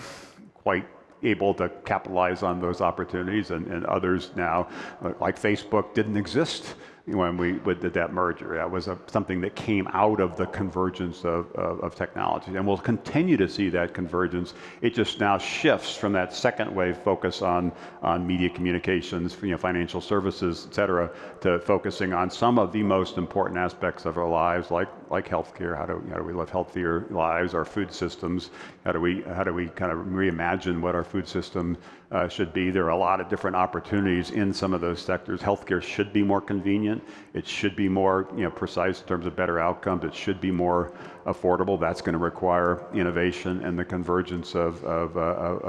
quite 0.53 0.89
able 1.25 1.55
to 1.55 1.69
capitalize 1.85 2.43
on 2.43 2.61
those 2.61 2.81
opportunities, 2.81 3.51
and, 3.51 3.67
and 3.67 3.85
others 3.87 4.31
now, 4.37 4.69
uh, 5.03 5.13
like 5.21 5.41
Facebook, 5.41 5.95
didn't 5.95 6.17
exist 6.17 6.75
when 7.07 7.37
we 7.37 7.53
did 7.75 7.93
that 7.93 8.15
merger. 8.15 8.55
That 8.55 8.71
was 8.71 8.89
a, 8.89 8.99
something 9.09 9.43
that 9.43 9.55
came 9.55 9.87
out 9.93 10.21
of 10.21 10.39
the 10.39 10.47
convergence 10.47 11.23
of, 11.25 11.53
of, 11.53 11.81
of 11.81 11.95
technology. 11.95 12.57
And 12.57 12.67
we'll 12.67 12.79
continue 12.79 13.37
to 13.37 13.47
see 13.47 13.69
that 13.71 13.93
convergence. 13.93 14.55
It 14.81 14.95
just 14.95 15.21
now 15.21 15.37
shifts 15.37 15.95
from 15.95 16.15
that 16.15 16.33
second 16.33 16.75
wave 16.75 16.97
focus 16.97 17.43
on, 17.43 17.73
on 18.03 18.27
media 18.27 18.49
communications, 18.49 19.37
you 19.43 19.51
know, 19.51 19.59
financial 19.59 20.01
services, 20.01 20.67
et 20.67 20.75
cetera, 20.75 21.11
to 21.43 21.59
focusing 21.61 22.15
on 22.15 22.31
some 22.31 22.59
of 22.59 22.73
the 22.73 22.83
most 22.83 23.19
important 23.19 23.59
aspects 23.59 24.07
of 24.07 24.17
our 24.17 24.29
lives, 24.29 24.71
like, 24.71 24.89
like 25.15 25.29
healthcare. 25.29 25.77
How 25.77 25.87
do, 25.87 26.03
how 26.11 26.19
do 26.19 26.25
we 26.25 26.33
live 26.33 26.51
healthier 26.51 27.07
lives? 27.11 27.55
Our 27.55 27.65
food 27.65 27.93
systems. 27.93 28.51
How 28.85 28.93
do 28.93 29.01
we, 29.01 29.23
how 29.23 29.45
do 29.45 29.55
we 29.55 29.69
kind 29.69 29.93
of 29.93 29.99
reimagine 29.99 30.81
what 30.81 30.95
our 30.95 31.05
food 31.05 31.27
system 31.29 31.79
uh, 32.15 32.29
should 32.29 32.53
be. 32.53 32.71
There 32.71 32.85
are 32.85 32.91
a 32.91 32.97
lot 32.97 33.21
of 33.21 33.29
different 33.29 33.57
opportunities 33.57 34.31
in 34.31 34.53
some 34.53 34.73
of 34.73 34.81
those 34.81 35.01
sectors. 35.01 35.41
Healthcare 35.41 35.83
should 35.83 36.13
be 36.13 36.23
more 36.23 36.41
convenient. 36.41 37.03
It 37.33 37.47
should 37.47 37.75
be 37.75 37.89
more 37.89 38.29
you 38.37 38.45
know, 38.45 38.51
precise 38.51 39.01
in 39.01 39.07
terms 39.07 39.27
of 39.27 39.35
better 39.35 39.59
outcomes. 39.59 40.05
It 40.05 40.15
should 40.15 40.41
be 40.41 40.53
more 40.53 40.93
affordable. 41.27 41.79
That's 41.79 42.01
going 42.01 42.13
to 42.13 42.19
require 42.19 42.83
innovation 42.95 43.65
and 43.65 43.77
the 43.77 43.85
convergence 43.85 44.55
of, 44.55 44.83
of, 44.85 45.17
uh, 45.17 45.21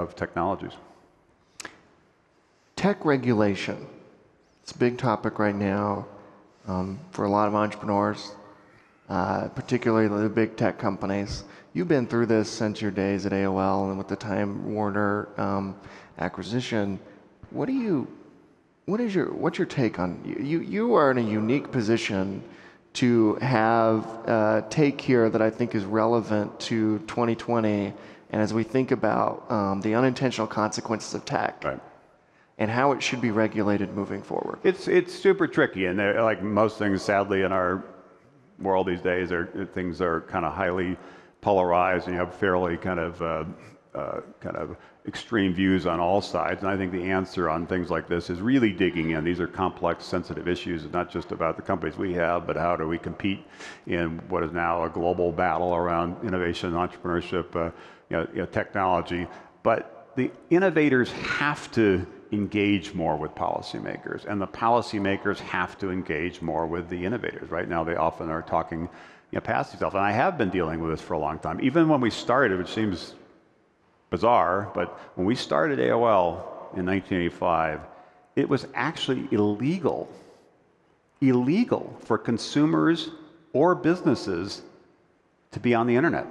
of 0.02 0.16
technologies. 0.16 0.74
Tech 2.76 3.04
regulation. 3.04 3.88
It's 4.62 4.72
a 4.72 4.78
big 4.78 4.98
topic 4.98 5.40
right 5.40 5.56
now 5.56 6.06
um, 6.68 7.00
for 7.12 7.26
a 7.26 7.30
lot 7.30 7.48
of 7.48 7.56
entrepreneurs, 7.56 8.34
uh, 9.10 9.48
particularly 9.50 10.08
the 10.08 10.30
big 10.30 10.58
tech 10.58 10.80
companies. 10.80 11.44
You've 11.74 11.88
been 11.88 12.08
through 12.08 12.28
this 12.28 12.50
since 12.50 12.82
your 12.82 12.92
days 12.92 13.26
at 13.26 13.32
AOL 13.32 13.90
and 13.90 13.98
with 13.98 14.08
the 14.08 14.16
Time 14.16 14.74
Warner 14.74 15.28
um, 15.38 15.76
acquisition. 16.18 17.00
What 17.52 17.66
do 17.68 17.74
you, 17.74 18.08
what 18.86 19.00
is 19.02 19.14
your, 19.14 19.32
what's 19.34 19.58
your 19.58 19.68
take 19.68 20.00
on 20.00 20.22
you? 20.24 20.60
You 20.60 20.96
are 20.96 21.12
in 21.12 21.18
a 21.18 21.22
unique 21.22 21.72
position 21.72 22.44
to 22.94 23.36
have 23.36 24.08
uh, 24.26 24.62
take 24.70 25.02
here 25.02 25.30
that 25.30 25.42
I 25.42 25.50
think 25.50 25.76
is 25.76 25.84
relevant 25.84 26.58
to 26.62 27.00
2020, 27.00 27.94
and 28.30 28.42
as 28.42 28.54
we 28.54 28.64
think 28.64 28.92
about 28.92 29.52
um, 29.52 29.82
the 29.82 29.96
unintentional 29.96 30.48
consequences 30.48 31.14
of 31.14 31.26
tech. 31.26 31.64
Right 31.64 31.80
and 32.58 32.72
how 32.72 32.94
it 32.94 33.04
should 33.04 33.20
be 33.22 33.32
regulated 33.32 33.94
moving 33.94 34.22
forward. 34.22 34.60
It's 34.64 34.88
it's 34.88 35.14
super 35.14 35.48
tricky, 35.48 35.88
and 35.88 35.98
like 35.98 36.42
most 36.42 36.78
things, 36.78 37.02
sadly, 37.02 37.42
in 37.42 37.52
our 37.52 37.84
world 38.60 38.88
these 38.88 39.02
days, 39.02 39.32
are 39.32 39.70
things 39.74 40.02
are 40.02 40.22
kind 40.22 40.46
of 40.46 40.54
highly 40.54 40.98
polarized, 41.42 42.08
and 42.08 42.16
you 42.16 42.20
have 42.20 42.34
fairly 42.34 42.78
kind 42.78 43.00
of 43.00 43.22
uh, 43.22 43.44
uh, 43.94 44.22
kind 44.40 44.58
of 44.58 44.76
extreme 45.08 45.54
views 45.54 45.86
on 45.86 46.00
all 46.00 46.22
sides. 46.22 46.64
And 46.64 46.70
I 46.70 46.76
think 46.76 46.92
the 46.92 47.04
answer 47.04 47.50
on 47.50 47.66
things 47.68 47.90
like 47.90 48.08
this 48.08 48.30
is 48.30 48.42
really 48.42 48.72
digging 48.72 49.12
in. 49.12 49.24
These 49.24 49.40
are 49.40 49.48
complex, 49.48 50.06
sensitive 50.06 50.48
issues. 50.48 50.84
It's 50.84 50.94
not 50.94 51.10
just 51.10 51.32
about 51.32 51.56
the 51.56 51.62
companies 51.62 51.98
we 51.98 52.14
have, 52.14 52.48
but 52.48 52.58
how 52.58 52.76
do 52.76 52.88
we 52.88 52.98
compete 52.98 53.46
in 53.88 54.18
what 54.28 54.44
is 54.44 54.52
now 54.52 54.84
a 54.84 54.90
global 54.90 55.32
battle 55.32 55.76
around 55.76 56.18
innovation, 56.26 56.74
entrepreneurship, 56.74 57.56
uh, 57.56 57.72
you 58.10 58.18
know, 58.18 58.28
you 58.34 58.40
know, 58.40 58.46
technology. 58.48 59.28
But 59.64 60.12
the 60.16 60.32
innovators 60.50 61.12
have 61.12 61.72
to 61.72 62.06
engage 62.32 62.94
more 62.94 63.16
with 63.16 63.34
policymakers, 63.36 64.26
and 64.26 64.42
the 64.42 64.48
policymakers 64.48 65.40
have 65.40 65.78
to 65.80 65.92
engage 65.92 66.42
more 66.42 66.66
with 66.66 66.90
the 66.90 67.06
innovators. 67.06 67.50
Right 67.50 67.68
now, 67.68 67.84
they 67.84 67.96
often 67.96 68.30
are 68.30 68.42
talking 68.42 68.82
you 69.32 69.38
know, 69.38 69.42
past 69.42 69.72
themselves. 69.72 69.96
And 69.96 70.04
I 70.04 70.12
have 70.12 70.38
been 70.38 70.50
dealing 70.50 70.82
with 70.82 70.92
this 70.92 71.02
for 71.02 71.14
a 71.14 71.20
long 71.20 71.40
time. 71.40 71.60
Even 71.62 71.90
when 71.90 72.02
we 72.02 72.10
started, 72.10 72.58
which 72.58 72.74
seems 72.74 73.16
bizarre, 74.10 74.72
but 74.74 74.98
when 75.16 75.26
we 75.26 75.36
started 75.36 75.80
AOL 75.80 76.34
in 76.78 76.86
1985, 76.86 77.82
it 78.36 78.50
was 78.50 78.68
actually 78.74 79.28
illegal, 79.32 80.10
illegal 81.22 81.96
for 82.04 82.18
consumers 82.18 83.10
or 83.54 83.76
businesses 83.76 84.62
to 85.52 85.60
be 85.60 85.74
on 85.74 85.88
the 85.88 85.96
internet. 85.96 86.28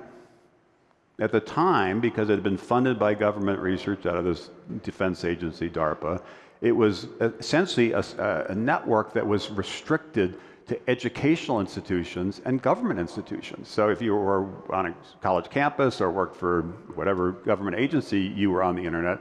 At 1.18 1.30
the 1.30 1.40
time, 1.40 2.00
because 2.00 2.28
it 2.28 2.32
had 2.32 2.42
been 2.42 2.56
funded 2.56 2.98
by 2.98 3.14
government 3.14 3.60
research 3.60 4.04
out 4.04 4.16
of 4.16 4.24
this 4.24 4.50
defense 4.82 5.24
agency, 5.24 5.70
DARPA, 5.70 6.20
it 6.60 6.72
was 6.72 7.08
essentially 7.20 7.92
a, 7.92 8.02
a 8.48 8.54
network 8.54 9.12
that 9.12 9.26
was 9.26 9.50
restricted 9.50 10.38
to 10.66 10.90
educational 10.90 11.60
institutions 11.60 12.40
and 12.46 12.62
government 12.62 12.98
institutions. 12.98 13.68
So 13.68 13.90
if 13.90 14.00
you 14.00 14.14
were 14.14 14.48
on 14.72 14.86
a 14.86 14.94
college 15.20 15.50
campus 15.50 16.00
or 16.00 16.10
worked 16.10 16.36
for 16.36 16.62
whatever 16.94 17.32
government 17.32 17.76
agency, 17.76 18.20
you 18.20 18.50
were 18.50 18.62
on 18.62 18.74
the 18.74 18.82
internet. 18.82 19.20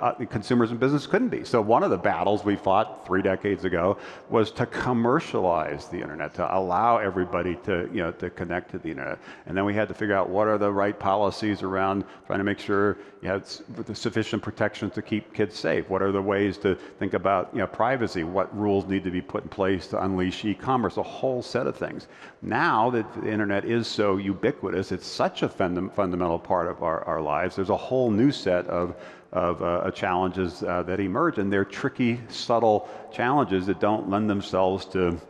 Uh, 0.00 0.12
consumers 0.26 0.70
and 0.72 0.78
business 0.78 1.06
couldn't 1.06 1.30
be. 1.30 1.42
So 1.42 1.62
one 1.62 1.82
of 1.82 1.90
the 1.90 1.96
battles 1.96 2.44
we 2.44 2.54
fought 2.54 3.06
three 3.06 3.22
decades 3.22 3.64
ago 3.64 3.96
was 4.28 4.50
to 4.52 4.66
commercialize 4.66 5.88
the 5.88 6.00
internet, 6.00 6.34
to 6.34 6.54
allow 6.54 6.98
everybody 6.98 7.56
to, 7.64 7.88
you 7.92 8.02
know, 8.02 8.10
to 8.12 8.28
connect 8.28 8.70
to 8.72 8.78
the 8.78 8.90
internet. 8.90 9.18
And 9.46 9.56
then 9.56 9.64
we 9.64 9.74
had 9.74 9.88
to 9.88 9.94
figure 9.94 10.14
out 10.14 10.28
what 10.28 10.48
are 10.48 10.58
the 10.58 10.70
right 10.70 10.98
policies 10.98 11.62
around 11.62 12.04
trying 12.26 12.40
to 12.40 12.44
make 12.44 12.58
sure 12.58 12.98
you 13.22 13.28
have 13.28 13.46
sufficient 13.94 14.42
protections 14.42 14.92
to 14.94 15.02
keep 15.02 15.32
kids 15.32 15.58
safe. 15.58 15.88
What 15.88 16.02
are 16.02 16.12
the 16.12 16.22
ways 16.22 16.58
to 16.58 16.74
think 16.98 17.14
about, 17.14 17.50
you 17.52 17.60
know, 17.60 17.66
privacy? 17.66 18.22
What 18.22 18.54
rules 18.56 18.86
need 18.86 19.04
to 19.04 19.10
be 19.10 19.22
put 19.22 19.44
in 19.44 19.48
place 19.48 19.86
to 19.88 20.02
unleash 20.02 20.44
e-commerce? 20.44 20.79
A 20.84 21.02
whole 21.02 21.42
set 21.42 21.66
of 21.66 21.76
things. 21.76 22.08
Now 22.42 22.90
that 22.90 23.12
the 23.14 23.30
internet 23.30 23.64
is 23.64 23.86
so 23.86 24.16
ubiquitous, 24.16 24.92
it's 24.92 25.06
such 25.06 25.42
a 25.42 25.48
fund 25.48 25.92
fundamental 25.92 26.38
part 26.38 26.68
of 26.68 26.82
our, 26.82 27.04
our 27.04 27.20
lives. 27.20 27.56
There's 27.56 27.70
a 27.70 27.76
whole 27.76 28.10
new 28.10 28.32
set 28.32 28.66
of 28.66 28.96
of 29.32 29.62
uh, 29.62 29.90
challenges 29.92 30.62
uh, 30.62 30.82
that 30.82 30.98
emerge, 30.98 31.38
and 31.38 31.52
they're 31.52 31.64
tricky, 31.64 32.20
subtle 32.28 32.88
challenges 33.12 33.66
that 33.66 33.78
don't 33.78 34.10
lend 34.10 34.28
themselves 34.28 34.84
to 34.86 35.20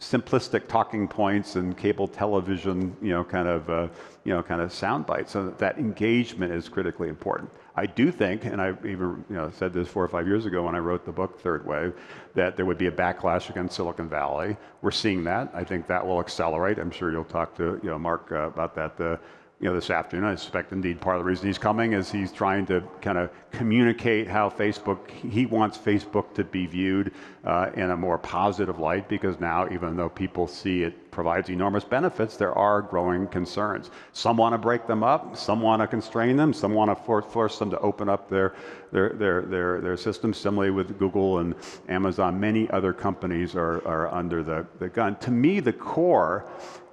simplistic 0.00 0.66
talking 0.66 1.06
points 1.06 1.56
and 1.56 1.76
cable 1.76 2.08
television, 2.08 2.96
you 3.02 3.10
know, 3.10 3.22
kind 3.22 3.46
of, 3.46 3.68
uh, 3.68 3.86
you 4.24 4.32
know, 4.32 4.42
kind 4.42 4.60
of 4.60 4.72
sound 4.72 5.06
bites. 5.06 5.32
So 5.32 5.50
that 5.50 5.78
engagement 5.78 6.52
is 6.52 6.68
critically 6.68 7.08
important. 7.08 7.50
I 7.80 7.86
do 7.86 8.12
think, 8.12 8.44
and 8.44 8.60
I 8.60 8.74
even 8.84 9.24
you 9.30 9.36
know, 9.36 9.50
said 9.56 9.72
this 9.72 9.88
four 9.88 10.04
or 10.04 10.08
five 10.08 10.26
years 10.26 10.44
ago 10.44 10.64
when 10.64 10.74
I 10.74 10.78
wrote 10.80 11.06
the 11.06 11.12
book 11.12 11.40
Third 11.40 11.64
Wave, 11.64 11.94
that 12.34 12.54
there 12.54 12.66
would 12.66 12.76
be 12.76 12.88
a 12.88 12.92
backlash 12.92 13.48
against 13.48 13.74
Silicon 13.74 14.06
Valley. 14.06 14.58
We're 14.82 14.90
seeing 14.90 15.24
that. 15.24 15.50
I 15.54 15.64
think 15.64 15.86
that 15.86 16.06
will 16.06 16.20
accelerate. 16.20 16.78
I'm 16.78 16.90
sure 16.90 17.10
you'll 17.10 17.24
talk 17.24 17.56
to 17.56 17.80
you 17.82 17.88
know, 17.88 17.98
Mark 17.98 18.32
uh, 18.32 18.48
about 18.48 18.74
that 18.74 19.00
uh, 19.00 19.16
you 19.60 19.68
know, 19.68 19.74
this 19.74 19.90
afternoon. 19.90 20.24
I 20.24 20.36
suspect 20.36 20.72
indeed 20.72 21.02
part 21.02 21.16
of 21.16 21.20
the 21.20 21.28
reason 21.28 21.46
he's 21.46 21.58
coming 21.58 21.92
is 21.92 22.10
he's 22.10 22.32
trying 22.32 22.64
to 22.66 22.82
kind 23.02 23.18
of 23.18 23.30
communicate 23.50 24.26
how 24.26 24.48
Facebook, 24.48 25.10
he 25.10 25.44
wants 25.44 25.76
Facebook 25.76 26.32
to 26.34 26.44
be 26.44 26.64
viewed 26.64 27.12
uh, 27.44 27.70
in 27.74 27.90
a 27.90 27.96
more 27.96 28.16
positive 28.16 28.78
light 28.78 29.06
because 29.06 29.38
now, 29.38 29.68
even 29.70 29.96
though 29.96 30.08
people 30.08 30.46
see 30.46 30.82
it 30.82 31.10
provides 31.10 31.50
enormous 31.50 31.84
benefits, 31.84 32.38
there 32.38 32.56
are 32.56 32.80
growing 32.80 33.26
concerns. 33.26 33.90
Some 34.12 34.38
want 34.38 34.54
to 34.54 34.58
break 34.58 34.86
them 34.86 35.02
up, 35.02 35.36
some 35.36 35.60
want 35.60 35.82
to 35.82 35.86
constrain 35.86 36.36
them, 36.36 36.54
some 36.54 36.72
want 36.72 36.90
to 36.90 37.04
for 37.04 37.20
force 37.20 37.58
them 37.58 37.68
to 37.70 37.78
open 37.80 38.08
up 38.08 38.30
their, 38.30 38.54
their, 38.92 39.10
their, 39.10 39.42
their, 39.42 39.80
their 39.82 39.96
systems. 39.98 40.38
Similarly 40.38 40.70
with 40.70 40.98
Google 40.98 41.40
and 41.40 41.54
Amazon, 41.90 42.40
many 42.40 42.70
other 42.70 42.94
companies 42.94 43.54
are, 43.54 43.86
are 43.86 44.10
under 44.10 44.42
the, 44.42 44.66
the 44.78 44.88
gun. 44.88 45.16
To 45.16 45.30
me, 45.30 45.60
the 45.60 45.74
core 45.74 46.46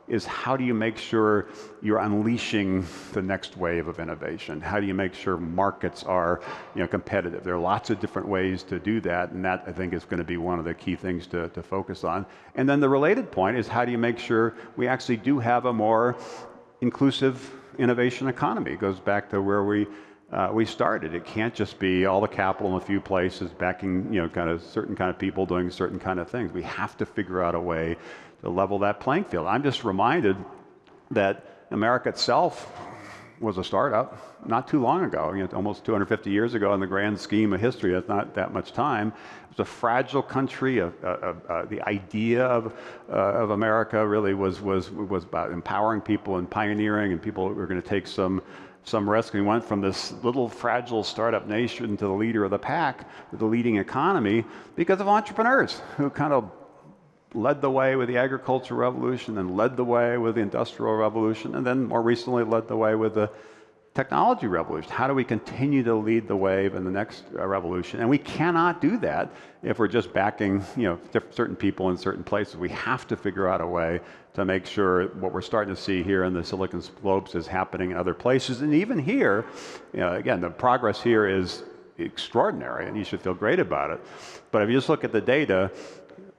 is 0.08 0.26
how 0.26 0.56
do 0.56 0.64
you 0.64 0.74
make 0.74 0.98
sure 0.98 1.48
you're 1.82 2.00
unleashing 2.00 2.86
the 3.14 3.22
next 3.22 3.58
wave 3.58 3.88
of 3.88 4.00
innovation? 4.00 4.62
How 4.62 4.80
do 4.80 4.88
you 4.88 4.94
make 4.94 5.14
sure 5.14 5.38
markets 5.38 6.04
are 6.04 6.42
you 6.76 6.82
know, 6.82 6.88
competitive? 6.88 7.44
There 7.44 7.56
are 7.56 7.60
lots 7.60 7.90
of 7.90 8.00
different 8.00 8.28
ways 8.28 8.64
to 8.64 8.80
do 8.80 9.02
that, 9.02 9.32
and 9.32 9.44
that 9.44 9.64
I 9.68 9.72
think 9.72 9.94
is 9.94 10.06
going 10.06 10.20
to 10.20 10.24
be 10.24 10.38
one 10.38 10.60
of 10.60 10.66
the 10.66 10.74
key 10.74 10.96
things 10.96 11.28
to, 11.28 11.50
to 11.50 11.62
focus 11.62 12.04
on. 12.04 12.26
And 12.56 12.68
then 12.68 12.80
the 12.80 12.90
related 12.90 13.32
point 13.32 13.58
is 13.58 13.68
how 13.68 13.86
do 13.86 13.92
you 13.92 13.98
make 13.98 14.18
sure 14.18 14.56
we 14.76 14.88
actually 14.88 15.18
do 15.18 15.40
have 15.40 15.66
a 15.66 15.74
more 15.74 16.16
inclusive 16.82 17.52
innovation 17.78 18.28
economy. 18.28 18.72
It 18.72 18.80
goes 18.80 19.00
back 19.00 19.30
to 19.30 19.42
where 19.42 19.64
we 19.64 19.88
uh, 20.32 20.50
we 20.52 20.66
started. 20.66 21.14
It 21.14 21.24
can't 21.24 21.54
just 21.54 21.80
be 21.80 22.06
all 22.06 22.20
the 22.20 22.28
capital 22.28 22.72
in 22.76 22.78
a 22.82 22.86
few 22.86 23.00
places 23.00 23.52
backing, 23.52 24.14
you 24.14 24.22
know, 24.22 24.28
kind 24.28 24.50
of 24.50 24.62
certain 24.62 24.94
kind 24.96 25.10
of 25.10 25.18
people 25.18 25.46
doing 25.46 25.72
certain 25.72 26.00
kind 26.00 26.20
of 26.20 26.30
things. 26.30 26.52
We 26.52 26.64
have 26.64 26.98
to 26.98 27.06
figure 27.06 27.42
out 27.42 27.56
a 27.56 27.60
way 27.60 27.96
to 28.42 28.50
level 28.50 28.80
that 28.80 29.00
playing 29.00 29.26
field. 29.26 29.48
I'm 29.48 29.64
just 29.64 29.84
reminded 29.84 30.38
that 31.12 31.66
America 31.72 32.10
itself 32.10 32.72
was 33.40 33.58
a 33.58 33.64
startup 33.64 34.38
not 34.48 34.68
too 34.68 34.82
long 34.82 35.04
ago, 35.04 35.34
you 35.34 35.44
know, 35.44 35.50
almost 35.54 35.86
250 35.86 36.30
years 36.30 36.54
ago 36.54 36.74
in 36.74 36.80
the 36.80 36.88
grand 36.88 37.20
scheme 37.20 37.54
of 37.54 37.62
history. 37.62 37.92
That's 37.92 38.08
not 38.08 38.34
that 38.36 38.54
much 38.54 38.72
time. 38.72 39.10
It 39.10 39.50
was 39.50 39.60
a 39.60 39.66
fragile 39.66 40.22
country. 40.22 40.82
Uh, 40.82 40.90
uh, 41.04 41.34
uh, 41.50 41.66
the 41.66 41.82
idea 41.84 42.46
of, 42.46 42.74
uh, 43.10 43.14
of 43.14 43.52
America 43.52 44.06
really 44.08 44.34
was, 44.34 44.62
was, 44.62 44.90
was 44.92 45.24
about 45.24 45.52
empowering 45.52 46.02
people 46.02 46.38
and 46.38 46.50
pioneering, 46.50 47.12
and 47.12 47.22
people 47.22 47.48
were 47.50 47.68
going 47.68 47.82
to 47.82 47.88
take 47.88 48.08
some 48.08 48.42
some 48.84 49.10
risk. 49.10 49.34
We 49.34 49.42
went 49.42 49.66
from 49.66 49.82
this 49.82 50.14
little 50.24 50.48
fragile 50.48 51.04
startup 51.04 51.46
nation 51.46 51.98
to 51.98 52.06
the 52.06 52.14
leader 52.14 52.46
of 52.46 52.52
the 52.52 52.58
pack, 52.58 53.06
the 53.34 53.44
leading 53.44 53.76
economy, 53.76 54.46
because 54.78 55.02
of 55.02 55.10
entrepreneurs 55.10 55.82
who 55.98 56.10
kind 56.10 56.32
of 56.32 56.50
led 57.34 57.62
the 57.62 57.70
way 57.70 57.96
with 57.96 58.08
the 58.08 58.18
agricultural 58.18 58.80
revolution 58.80 59.38
and 59.38 59.56
led 59.56 59.78
the 59.78 59.84
way 59.84 60.18
with 60.18 60.36
the 60.36 60.42
industrial 60.42 60.94
revolution, 60.96 61.56
and 61.56 61.66
then 61.66 61.86
more 61.86 62.02
recently 62.02 62.44
led 62.44 62.68
the 62.68 62.78
way 62.78 62.96
with 62.96 63.16
the 63.16 63.30
technology 63.98 64.46
revolution. 64.46 64.92
How 64.92 65.08
do 65.08 65.16
we 65.16 65.24
continue 65.24 65.84
to 65.84 65.96
lead 65.96 66.28
the 66.28 66.36
wave 66.36 66.76
in 66.76 66.84
the 66.84 66.92
next 66.92 67.24
uh, 67.36 67.48
revolution? 67.48 68.00
And 68.00 68.08
we 68.08 68.20
cannot 68.20 68.80
do 68.80 68.98
that 69.00 69.32
if 69.64 69.80
we're 69.80 69.88
just 69.88 70.14
backing 70.14 70.64
you 70.76 70.84
know, 70.84 71.00
certain 71.32 71.56
people 71.56 71.90
in 71.90 71.98
certain 71.98 72.24
places. 72.24 72.58
We 72.58 72.70
have 72.70 73.08
to 73.08 73.18
figure 73.18 73.48
out 73.48 73.60
a 73.60 73.66
way 73.66 74.00
to 74.36 74.46
make 74.46 74.68
sure 74.68 75.08
what 75.16 75.34
we're 75.34 75.42
starting 75.42 75.74
to 75.74 75.82
see 75.82 76.04
here 76.04 76.26
in 76.26 76.34
the 76.36 76.44
Silicon 76.44 76.82
Slopes 76.84 77.34
is 77.34 77.48
happening 77.48 77.90
in 77.90 77.98
other 77.98 78.14
places. 78.14 78.62
And 78.62 78.72
even 78.72 79.00
here, 79.00 79.46
you 79.94 80.00
know, 80.02 80.14
again, 80.14 80.42
the 80.42 80.52
progress 80.52 81.02
here 81.02 81.28
is 81.28 81.64
extraordinary, 81.98 82.88
and 82.88 82.96
you 82.96 83.04
should 83.04 83.22
feel 83.22 83.34
great 83.34 83.60
about 83.60 83.90
it. 83.90 84.00
But 84.52 84.62
if 84.62 84.70
you 84.70 84.78
just 84.78 84.90
look 84.90 85.04
at 85.04 85.12
the 85.12 85.22
data, 85.22 85.72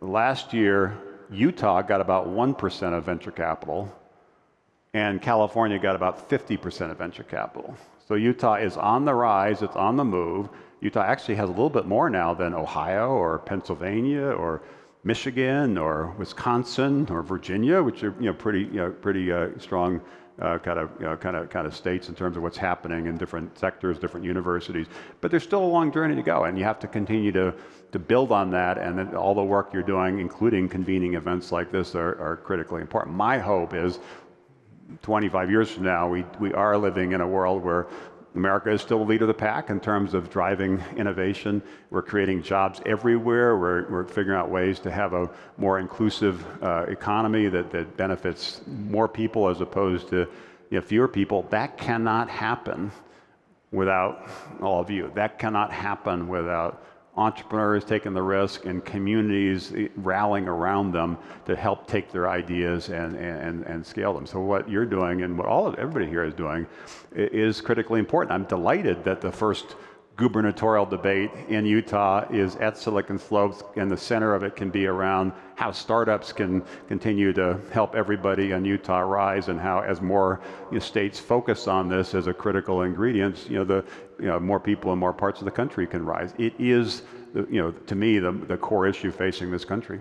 last 0.01 0.53
year, 0.53 0.97
Utah 1.31 1.83
got 1.83 2.01
about 2.01 2.29
1% 2.29 2.97
of 2.97 3.05
venture 3.05 3.31
capital 3.31 3.93
and 4.95 5.21
California 5.21 5.79
got 5.79 5.95
about 5.95 6.29
50% 6.29 6.91
of 6.91 6.99
venture 6.99 7.23
capital. 7.23 7.77
So 8.07 8.15
Utah 8.15 8.55
is 8.55 8.77
on 8.77 9.05
the 9.05 9.15
rise, 9.15 9.63
it's 9.63 9.77
on 9.77 9.97
the 9.97 10.05
move. 10.05 10.49
Utah 10.81 11.03
actually 11.03 11.35
has 11.35 11.49
a 11.49 11.53
little 11.53 11.71
bit 11.71 11.87
more 11.87 12.09
now 12.09 12.33
than 12.33 12.55
Ohio 12.55 13.11
or 13.11 13.39
Pennsylvania 13.41 14.31
or 14.31 14.63
Michigan 15.05 15.77
or 15.77 16.15
Wisconsin 16.19 17.07
or 17.11 17.23
Virginia, 17.23 17.83
which 17.83 18.03
are 18.03 18.15
you 18.19 18.27
know, 18.27 18.35
pretty, 18.35 18.61
you 18.61 18.77
know, 18.77 18.91
pretty 18.91 19.31
uh, 19.31 19.49
strong 19.59 20.01
kind 20.38 20.79
of 20.79 21.20
kind 21.20 21.37
of 21.37 21.51
kind 21.51 21.66
of 21.66 21.74
states 21.74 22.09
in 22.09 22.14
terms 22.14 22.37
of 22.37 22.42
what's 22.42 22.57
happening 22.57 23.07
in 23.07 23.16
different 23.16 23.59
sectors, 23.59 23.98
different 23.98 24.24
universities. 24.24 24.87
But 25.20 25.31
there's 25.31 25.42
still 25.42 25.62
a 25.62 25.66
long 25.66 25.92
journey 25.92 26.14
to 26.14 26.22
go, 26.22 26.44
and 26.44 26.57
you 26.57 26.64
have 26.64 26.79
to 26.81 26.87
continue 26.87 27.33
to 27.33 27.55
to 27.92 27.98
build 27.98 28.33
on 28.33 28.51
that. 28.51 28.79
And 28.79 29.14
all 29.14 29.35
the 29.35 29.42
work 29.42 29.72
you're 29.72 29.83
doing, 29.83 30.20
including 30.20 30.68
convening 30.68 31.14
events 31.14 31.53
like 31.53 31.72
this, 31.72 31.94
are, 31.94 32.20
are 32.20 32.37
critically 32.37 32.81
important. 32.81 33.16
My 33.16 33.38
hope 33.38 33.74
is 33.74 33.98
25 35.03 35.51
years 35.51 35.70
from 35.70 35.85
now, 35.85 36.09
we, 36.09 36.24
we 36.40 36.53
are 36.55 36.77
living 36.77 37.12
in 37.12 37.20
a 37.20 37.27
world 37.27 37.62
where 37.62 37.87
America 38.38 38.70
is 38.70 38.81
still 38.81 39.01
the 39.01 39.05
leader 39.05 39.24
of 39.24 39.29
the 39.29 39.35
pack 39.35 39.68
in 39.68 39.81
terms 39.81 40.14
of 40.14 40.31
driving 40.31 40.81
innovation. 40.96 41.61
We're 41.90 42.03
creating 42.03 42.44
jobs 42.44 42.81
everywhere. 42.87 43.59
We're, 43.59 43.90
we're 43.90 44.05
figuring 44.05 44.38
out 44.38 44.48
ways 44.48 44.79
to 44.81 44.92
have 44.92 45.12
a 45.12 45.29
more 45.57 45.81
inclusive 45.81 46.46
uh, 46.62 46.85
economy 46.87 47.48
that, 47.48 47.72
that 47.72 47.96
benefits 47.96 48.61
more 48.68 49.09
people 49.09 49.48
as 49.48 49.61
opposed 49.61 50.09
to 50.11 50.29
you 50.70 50.79
know, 50.79 50.81
fewer 50.81 51.09
people. 51.09 51.46
That 51.51 51.79
cannot 51.79 52.31
happen 52.31 52.92
without 53.72 54.31
all 54.62 54.81
of 54.81 54.88
you. 54.88 55.11
That 55.16 55.40
cannot 55.40 55.72
happen 55.72 56.29
without 56.29 56.85
entrepreneurs 57.19 57.85
taking 57.85 58.15
the 58.15 58.23
risk 58.23 58.65
and 58.65 58.85
communities 58.85 59.73
rallying 59.97 60.47
around 60.47 60.93
them 60.93 61.19
to 61.45 61.57
help 61.57 61.87
take 61.87 62.13
their 62.13 62.29
ideas 62.29 62.89
and, 62.89 63.17
and, 63.17 63.65
and 63.65 63.85
scale 63.85 64.15
them. 64.15 64.25
So 64.25 64.41
what 64.41 64.71
you're 64.71 64.87
doing 64.87 65.23
and 65.23 65.37
what 65.37 65.47
all 65.47 65.67
of 65.67 65.75
everybody 65.75 66.07
here 66.07 66.25
is 66.25 66.33
doing 66.33 66.67
is 67.13 67.61
critically 67.61 67.99
important. 67.99 68.33
I'm 68.33 68.45
delighted 68.45 69.03
that 69.05 69.21
the 69.21 69.33
first 69.33 69.75
gubernatorial 70.19 70.85
debate 70.85 71.31
in 71.49 71.65
Utah 71.65 72.27
is 72.31 72.57
at 72.57 72.77
Silicon 72.77 73.19
Slopes, 73.19 73.63
and 73.77 73.89
the 73.89 73.97
center 73.97 74.35
of 74.35 74.43
it 74.43 74.57
can 74.57 74.69
be 74.69 74.87
around 74.87 75.33
how 75.55 75.71
startups 75.71 76.33
can 76.33 76.63
continue 76.89 77.33
to 77.33 77.59
help 77.73 77.95
everybody 77.95 78.51
in 78.51 78.65
Utah 78.65 78.99
rise, 78.99 79.49
and 79.49 79.61
how, 79.61 79.81
as 79.81 80.03
more 80.03 80.41
you 80.71 80.79
know, 80.79 80.81
states 80.81 81.21
focus 81.21 81.69
on 81.69 81.89
this 81.89 82.15
as 82.15 82.27
a 82.27 82.35
critical 82.35 82.83
ingredient, 82.83 83.49
you 83.49 83.59
know, 83.59 83.65
the 83.65 83.85
you 84.19 84.27
know, 84.27 84.41
more 84.41 84.59
people 84.59 84.93
in 84.93 84.99
more 84.99 85.13
parts 85.13 85.41
of 85.41 85.45
the 85.45 85.53
country 85.53 85.87
can 85.87 86.05
rise. 86.05 86.35
It 86.37 86.53
is, 86.59 87.03
you 87.35 87.63
know, 87.63 87.71
to 87.71 87.95
me, 87.95 88.19
the, 88.19 88.33
the 88.33 88.57
core 88.57 88.89
issue 88.89 89.13
facing 89.13 89.53
this 89.53 89.65
country. 89.65 90.01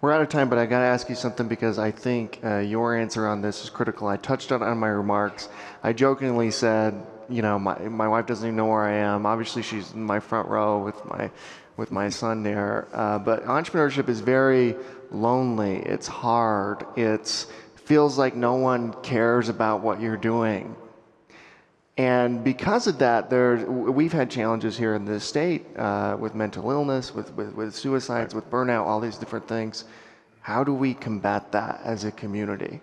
We're 0.00 0.12
out 0.12 0.20
of 0.20 0.28
time, 0.28 0.48
but 0.48 0.58
I 0.58 0.66
got 0.66 0.78
to 0.78 0.84
ask 0.86 1.08
you 1.08 1.16
something 1.16 1.48
because 1.48 1.78
I 1.78 1.90
think 1.90 2.38
uh, 2.44 2.58
your 2.58 2.96
answer 2.96 3.26
on 3.26 3.42
this 3.42 3.64
is 3.64 3.70
critical. 3.70 4.06
I 4.06 4.16
touched 4.16 4.52
on 4.52 4.62
it 4.62 4.66
on 4.66 4.78
my 4.78 4.88
remarks. 4.88 5.48
I 5.82 5.92
jokingly 5.92 6.52
said 6.52 7.04
you 7.28 7.42
know, 7.42 7.58
my, 7.58 7.78
my 7.88 8.08
wife 8.08 8.26
doesn't 8.26 8.46
even 8.46 8.56
know 8.56 8.66
where 8.66 8.84
I 8.84 8.94
am. 8.94 9.26
Obviously, 9.26 9.62
she's 9.62 9.92
in 9.92 10.02
my 10.02 10.20
front 10.20 10.48
row 10.48 10.82
with 10.82 11.04
my, 11.04 11.30
with 11.76 11.90
my 11.90 12.08
son 12.08 12.42
there. 12.42 12.88
Uh, 12.92 13.18
but 13.18 13.44
entrepreneurship 13.44 14.08
is 14.08 14.20
very 14.20 14.76
lonely. 15.10 15.76
It's 15.76 16.06
hard. 16.06 16.86
It 16.96 17.46
feels 17.76 18.18
like 18.18 18.34
no 18.34 18.54
one 18.54 18.92
cares 19.02 19.48
about 19.48 19.82
what 19.82 20.00
you're 20.00 20.16
doing. 20.16 20.74
And 21.98 22.44
because 22.44 22.86
of 22.86 22.96
that, 23.00 23.28
there, 23.28 23.56
we've 23.66 24.12
had 24.12 24.30
challenges 24.30 24.78
here 24.78 24.94
in 24.94 25.04
this 25.04 25.24
state 25.24 25.66
uh, 25.76 26.16
with 26.18 26.32
mental 26.32 26.70
illness, 26.70 27.12
with, 27.12 27.34
with, 27.34 27.52
with 27.54 27.74
suicides, 27.74 28.36
with 28.36 28.48
burnout, 28.50 28.86
all 28.86 29.00
these 29.00 29.18
different 29.18 29.48
things. 29.48 29.84
How 30.40 30.62
do 30.62 30.72
we 30.72 30.94
combat 30.94 31.50
that 31.50 31.80
as 31.82 32.04
a 32.04 32.12
community? 32.12 32.80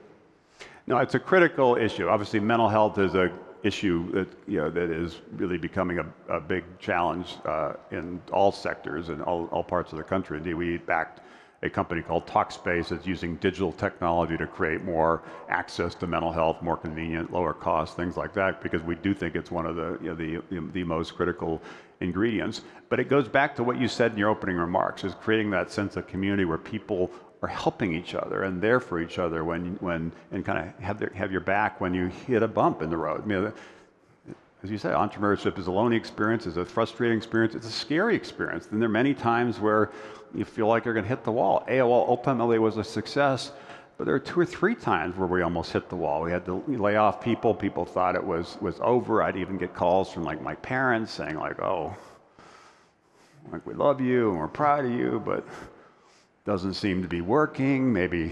No, 0.85 0.97
it's 0.97 1.15
a 1.15 1.19
critical 1.19 1.77
issue. 1.77 2.09
Obviously, 2.09 2.41
mental 2.41 2.67
health 2.67 2.99
is 2.99 3.15
a 3.15 3.31
issue 3.63 4.11
that, 4.11 4.27
you 4.47 4.57
know, 4.57 4.69
that 4.69 4.91
is 4.91 5.21
really 5.37 5.57
becoming 5.57 5.99
a, 5.99 6.05
a 6.29 6.39
big 6.39 6.63
challenge 6.77 7.37
uh, 7.45 7.73
in 7.91 8.21
all 8.31 8.51
sectors 8.51 9.09
and 9.09 9.23
all, 9.23 9.47
all 9.47 9.63
parts 9.63 9.91
of 9.93 9.97
the 9.97 10.03
country. 10.03 10.37
Indeed, 10.37 10.53
we 10.53 10.77
backed 10.77 11.21
a 11.65 11.69
company 11.69 12.01
called 12.01 12.25
Talkspace 12.27 12.89
that's 12.89 13.05
using 13.05 13.35
digital 13.37 13.71
technology 13.71 14.37
to 14.37 14.47
create 14.47 14.83
more 14.83 15.23
access 15.49 15.95
to 15.95 16.07
mental 16.07 16.31
health, 16.31 16.61
more 16.61 16.77
convenient, 16.77 17.31
lower 17.33 17.53
cost, 17.53 17.95
things 17.95 18.17
like 18.17 18.33
that, 18.33 18.61
because 18.61 18.81
we 18.81 18.95
do 18.95 19.13
think 19.13 19.35
it's 19.35 19.51
one 19.51 19.65
of 19.65 19.75
the, 19.75 19.97
you 20.01 20.09
know, 20.09 20.15
the, 20.15 20.71
the 20.71 20.83
most 20.83 21.15
critical 21.15 21.61
ingredients. 21.99 22.61
But 22.89 22.99
it 22.99 23.09
goes 23.09 23.27
back 23.27 23.55
to 23.55 23.63
what 23.63 23.79
you 23.79 23.87
said 23.87 24.13
in 24.13 24.17
your 24.17 24.29
opening 24.29 24.57
remarks, 24.57 25.03
is 25.03 25.15
creating 25.15 25.49
that 25.51 25.71
sense 25.71 25.95
of 25.95 26.07
community 26.07 26.45
where 26.45 26.57
people 26.57 27.11
are 27.41 27.49
helping 27.49 27.93
each 27.93 28.15
other 28.15 28.43
and 28.43 28.61
there 28.61 28.79
for 28.79 28.99
each 28.99 29.19
other 29.19 29.43
when, 29.43 29.75
when 29.79 30.11
and 30.31 30.45
kind 30.45 30.59
of 30.59 30.83
have, 30.83 30.99
have 31.13 31.31
your 31.31 31.41
back 31.41 31.81
when 31.81 31.93
you 31.93 32.07
hit 32.27 32.41
a 32.41 32.47
bump 32.47 32.81
in 32.81 32.89
the 32.89 32.97
road. 32.97 33.53
As 34.65 34.71
you 34.71 34.79
say, 34.79 34.89
entrepreneurship 34.89 35.59
is 35.59 35.67
a 35.67 35.71
lonely 35.71 35.95
experience, 35.95 36.47
it's 36.47 36.57
a 36.57 36.65
frustrating 36.65 37.15
experience, 37.15 37.53
it's 37.53 37.67
a 37.67 37.71
scary 37.71 38.15
experience. 38.15 38.67
And 38.71 38.81
there 38.81 38.89
are 38.89 38.91
many 38.91 39.13
times 39.13 39.59
where 39.59 39.91
you 40.33 40.43
feel 40.43 40.65
like 40.65 40.85
you're 40.85 40.95
going 40.95 41.03
to 41.03 41.09
hit 41.09 41.23
the 41.23 41.31
wall. 41.31 41.63
AOL 41.69 42.09
ultimately 42.09 42.57
was 42.57 42.77
a 42.77 42.83
success, 42.83 43.51
but 43.95 44.05
there 44.05 44.15
were 44.15 44.19
two 44.19 44.39
or 44.39 44.45
three 44.45 44.73
times 44.73 45.15
where 45.17 45.27
we 45.27 45.43
almost 45.43 45.71
hit 45.71 45.87
the 45.87 45.95
wall. 45.95 46.23
We 46.23 46.31
had 46.31 46.45
to 46.47 46.63
lay 46.67 46.95
off 46.95 47.21
people. 47.21 47.53
People 47.53 47.85
thought 47.85 48.15
it 48.15 48.23
was, 48.23 48.57
was 48.59 48.79
over. 48.81 49.21
I'd 49.21 49.37
even 49.37 49.59
get 49.59 49.75
calls 49.75 50.11
from 50.11 50.23
like 50.23 50.41
my 50.41 50.55
parents 50.55 51.11
saying 51.11 51.35
like, 51.35 51.61
oh, 51.61 51.95
like 53.51 53.63
we 53.67 53.75
love 53.75 54.01
you 54.01 54.31
and 54.31 54.39
we're 54.39 54.47
proud 54.47 54.83
of 54.83 54.91
you, 54.91 55.21
but 55.23 55.45
doesn't 56.43 56.73
seem 56.73 57.03
to 57.03 57.07
be 57.07 57.21
working. 57.21 57.93
Maybe, 57.93 58.31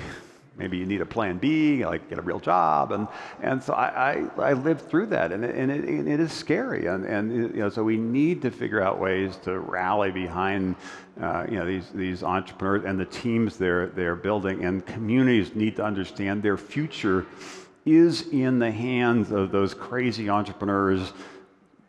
maybe 0.57 0.77
you 0.77 0.85
need 0.85 1.01
a 1.01 1.05
plan 1.05 1.37
B, 1.37 1.85
like 1.85 2.09
get 2.09 2.19
a 2.19 2.21
real 2.21 2.39
job. 2.39 2.91
And, 2.91 3.07
and 3.41 3.61
so 3.61 3.73
I, 3.73 4.27
I, 4.37 4.49
I 4.49 4.53
lived 4.53 4.81
through 4.89 5.07
that, 5.07 5.31
and 5.31 5.43
it, 5.43 5.55
and 5.55 5.71
it, 5.71 5.83
and 5.85 6.07
it 6.07 6.19
is 6.19 6.31
scary. 6.31 6.85
And, 6.85 7.05
and 7.05 7.31
you 7.31 7.61
know, 7.61 7.69
so 7.69 7.83
we 7.83 7.97
need 7.97 8.41
to 8.43 8.51
figure 8.51 8.81
out 8.81 8.99
ways 8.99 9.35
to 9.43 9.59
rally 9.59 10.11
behind 10.11 10.75
uh, 11.21 11.45
you 11.49 11.57
know, 11.57 11.65
these, 11.65 11.89
these 11.93 12.23
entrepreneurs 12.23 12.85
and 12.85 12.99
the 12.99 13.05
teams 13.05 13.57
they're, 13.57 13.87
they're 13.87 14.15
building. 14.15 14.63
And 14.65 14.85
communities 14.85 15.55
need 15.55 15.75
to 15.77 15.83
understand 15.83 16.43
their 16.43 16.57
future 16.57 17.25
is 17.85 18.29
in 18.29 18.59
the 18.59 18.71
hands 18.71 19.31
of 19.31 19.51
those 19.51 19.73
crazy 19.73 20.29
entrepreneurs 20.29 21.13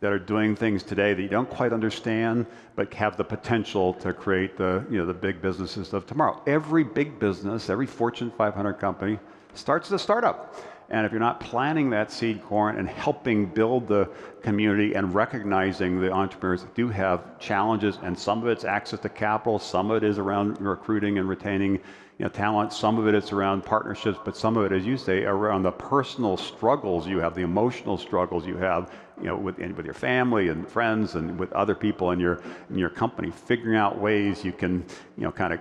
that 0.05 0.13
are 0.13 0.19
doing 0.19 0.55
things 0.55 0.83
today 0.83 1.15
that 1.15 1.23
you 1.23 1.31
don't 1.31 1.49
quite 1.49 1.73
understand, 1.73 2.45
but 2.77 2.93
have 2.93 3.17
the 3.17 3.25
potential 3.25 3.95
to 3.95 4.13
create 4.13 4.55
the, 4.55 4.85
you 4.91 4.99
know, 4.99 5.07
the 5.07 5.15
big 5.15 5.41
businesses 5.41 5.95
of 5.95 6.07
tomorrow. 6.07 6.43
Every 6.47 6.85
big 6.85 7.19
business, 7.19 7.71
every 7.71 7.87
Fortune 7.87 8.31
500 8.37 8.75
company 8.75 9.19
starts 9.55 9.89
as 9.89 9.93
a 9.93 9.99
startup. 9.99 10.57
And 10.91 11.07
if 11.07 11.13
you're 11.13 11.21
not 11.21 11.41
planting 11.41 11.91
that 11.91 12.11
seed 12.11 12.43
corn 12.45 12.77
and 12.79 12.89
helping 12.89 13.47
build 13.47 13.89
the 13.89 14.11
community 14.43 14.95
and 14.95 15.15
recognizing 15.15 16.01
the 16.01 16.13
entrepreneurs 16.13 16.63
that 16.63 16.75
do 16.75 16.89
have 16.89 17.39
challenges, 17.39 17.99
and 18.03 18.19
some 18.19 18.43
of 18.43 18.49
it's 18.49 18.65
access 18.65 19.01
to 19.01 19.09
capital, 19.09 19.59
some 19.59 19.91
of 19.91 20.03
it 20.03 20.07
is 20.07 20.19
around 20.19 20.61
recruiting 20.61 21.19
and 21.19 21.29
retaining 21.29 21.81
you 22.19 22.25
know, 22.25 22.29
talent, 22.29 22.73
some 22.73 22.99
of 22.99 23.09
it 23.09 23.15
is 23.15 23.33
around 23.33 23.65
partnerships, 23.65 24.19
but 24.25 24.37
some 24.37 24.57
of 24.57 24.65
it, 24.65 24.73
as 24.73 24.87
you 24.87 24.97
say, 24.97 25.25
around 25.25 25.65
the 25.65 25.73
personal 25.73 26.37
struggles 26.37 27.09
you 27.09 27.19
have, 27.19 27.35
the 27.35 27.43
emotional 27.43 27.99
struggles 27.99 28.47
you 28.47 28.57
have, 28.57 28.93
you 29.19 29.27
know, 29.27 29.37
with, 29.37 29.59
with 29.59 29.85
your 29.85 29.95
family 29.95 30.49
and 30.49 30.69
friends 30.69 31.17
and 31.17 31.37
with 31.37 31.53
other 31.55 31.75
people 31.75 32.13
in 32.13 32.21
your, 32.21 32.41
in 32.71 32.79
your 32.79 32.91
company, 32.91 33.33
figuring 33.33 33.77
out 33.77 33.99
ways 33.99 34.45
you 34.45 34.53
can, 34.53 34.85
you 35.17 35.25
know, 35.25 35.33
kind 35.33 35.53
of 35.53 35.61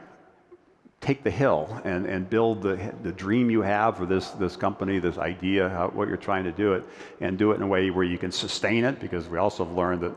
take 1.03 1.21
the 1.21 1.29
hill 1.29 1.81
and, 1.83 2.05
and 2.05 2.29
build 2.29 2.61
the, 2.61 2.93
the 3.03 3.11
dream 3.11 3.51
you 3.51 3.61
have 3.61 3.97
for 3.97 4.05
this, 4.05 4.29
this 4.31 4.55
company, 4.55 4.99
this 4.99 5.17
idea, 5.17 5.67
how, 5.69 5.89
what 5.89 6.07
you're 6.07 6.15
trying 6.15 6.45
to 6.45 6.51
do 6.51 6.73
it, 6.73 6.83
and 7.19 7.37
do 7.37 7.51
it 7.51 7.55
in 7.55 7.61
a 7.61 7.67
way 7.67 7.89
where 7.89 8.05
you 8.05 8.17
can 8.17 8.31
sustain 8.31 8.85
it, 8.85 8.99
because 8.99 9.27
we 9.27 9.37
also 9.37 9.65
have 9.65 9.75
learned 9.75 10.01
that 10.01 10.15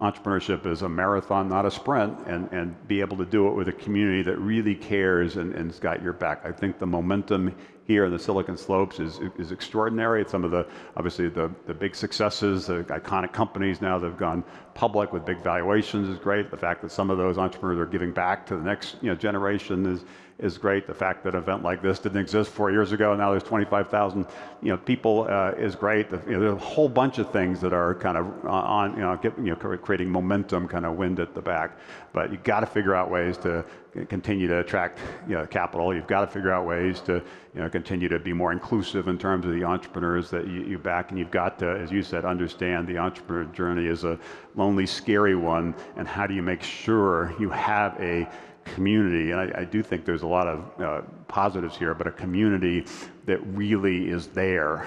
entrepreneurship 0.00 0.64
is 0.66 0.82
a 0.82 0.88
marathon, 0.88 1.48
not 1.48 1.66
a 1.66 1.70
sprint, 1.70 2.16
and, 2.26 2.48
and 2.52 2.88
be 2.88 3.00
able 3.00 3.16
to 3.16 3.24
do 3.24 3.48
it 3.48 3.52
with 3.52 3.68
a 3.68 3.72
community 3.72 4.22
that 4.22 4.36
really 4.38 4.74
cares 4.74 5.36
and, 5.36 5.54
and's 5.54 5.78
got 5.78 6.02
your 6.02 6.12
back. 6.12 6.44
I 6.44 6.52
think 6.52 6.78
the 6.78 6.86
momentum 6.86 7.54
here 7.86 8.04
in 8.04 8.12
the 8.12 8.18
Silicon 8.18 8.56
Slopes 8.56 9.00
is, 9.00 9.18
is 9.38 9.50
extraordinary. 9.52 10.24
Some 10.28 10.44
of 10.44 10.50
the, 10.50 10.66
obviously, 10.96 11.28
the, 11.28 11.50
the 11.66 11.74
big 11.74 11.94
successes, 11.94 12.66
the 12.66 12.84
iconic 12.84 13.32
companies 13.32 13.80
now 13.80 13.98
that 13.98 14.06
have 14.06 14.18
gone 14.18 14.44
public 14.74 15.12
with 15.12 15.24
big 15.24 15.42
valuations 15.42 16.08
is 16.08 16.18
great. 16.18 16.50
The 16.50 16.56
fact 16.56 16.82
that 16.82 16.92
some 16.92 17.10
of 17.10 17.18
those 17.18 17.38
entrepreneurs 17.38 17.78
are 17.80 17.90
giving 17.90 18.12
back 18.12 18.46
to 18.46 18.56
the 18.56 18.62
next 18.62 18.96
you 19.02 19.08
know, 19.08 19.14
generation 19.14 19.86
is, 19.86 20.04
is 20.42 20.58
great. 20.58 20.86
The 20.86 20.94
fact 20.94 21.22
that 21.24 21.34
an 21.34 21.40
event 21.40 21.62
like 21.62 21.80
this 21.80 21.98
didn't 22.00 22.20
exist 22.20 22.50
four 22.50 22.70
years 22.70 22.92
ago, 22.92 23.14
now 23.14 23.30
there's 23.30 23.44
25,000 23.44 24.26
you 24.60 24.70
know, 24.70 24.76
people 24.76 25.26
uh, 25.30 25.52
is 25.52 25.74
great. 25.74 26.10
The, 26.10 26.20
you 26.26 26.32
know, 26.32 26.40
there's 26.40 26.54
a 26.54 26.64
whole 26.64 26.88
bunch 26.88 27.18
of 27.18 27.30
things 27.30 27.60
that 27.60 27.72
are 27.72 27.94
kind 27.94 28.16
of 28.16 28.46
on, 28.46 28.94
you 28.94 29.00
know, 29.00 29.16
get, 29.16 29.36
you 29.38 29.56
know, 29.56 29.56
creating 29.56 30.10
momentum, 30.10 30.68
kind 30.68 30.84
of 30.84 30.96
wind 30.96 31.20
at 31.20 31.34
the 31.34 31.40
back. 31.40 31.78
But 32.12 32.30
you've 32.30 32.42
got 32.42 32.60
to 32.60 32.66
figure 32.66 32.94
out 32.94 33.10
ways 33.10 33.38
to 33.38 33.64
continue 34.08 34.48
to 34.48 34.60
attract 34.60 34.98
you 35.28 35.34
know, 35.34 35.46
capital. 35.46 35.94
You've 35.94 36.06
got 36.06 36.22
to 36.22 36.26
figure 36.26 36.50
out 36.50 36.66
ways 36.66 37.00
to 37.02 37.22
you 37.54 37.60
know, 37.60 37.68
continue 37.68 38.08
to 38.08 38.18
be 38.18 38.32
more 38.32 38.50
inclusive 38.50 39.08
in 39.08 39.18
terms 39.18 39.44
of 39.46 39.52
the 39.52 39.64
entrepreneurs 39.64 40.30
that 40.30 40.46
you, 40.46 40.62
you 40.62 40.78
back. 40.78 41.10
And 41.10 41.18
you've 41.18 41.30
got 41.30 41.58
to, 41.60 41.70
as 41.70 41.90
you 41.92 42.02
said, 42.02 42.24
understand 42.24 42.88
the 42.88 42.98
entrepreneur 42.98 43.44
journey 43.52 43.86
is 43.86 44.04
a 44.04 44.18
lonely, 44.56 44.86
scary 44.86 45.36
one. 45.36 45.74
And 45.96 46.08
how 46.08 46.26
do 46.26 46.34
you 46.34 46.42
make 46.42 46.62
sure 46.62 47.34
you 47.38 47.50
have 47.50 47.96
a 48.00 48.28
community, 48.64 49.30
and 49.30 49.40
I, 49.40 49.60
I, 49.60 49.64
do 49.64 49.82
think 49.82 50.04
there's 50.04 50.22
a 50.22 50.26
lot 50.26 50.46
of 50.46 50.80
uh, 50.80 51.02
positives 51.28 51.76
here, 51.76 51.94
but 51.94 52.06
a 52.06 52.12
community 52.12 52.86
that 53.26 53.38
really 53.46 54.08
is 54.08 54.28
there 54.28 54.86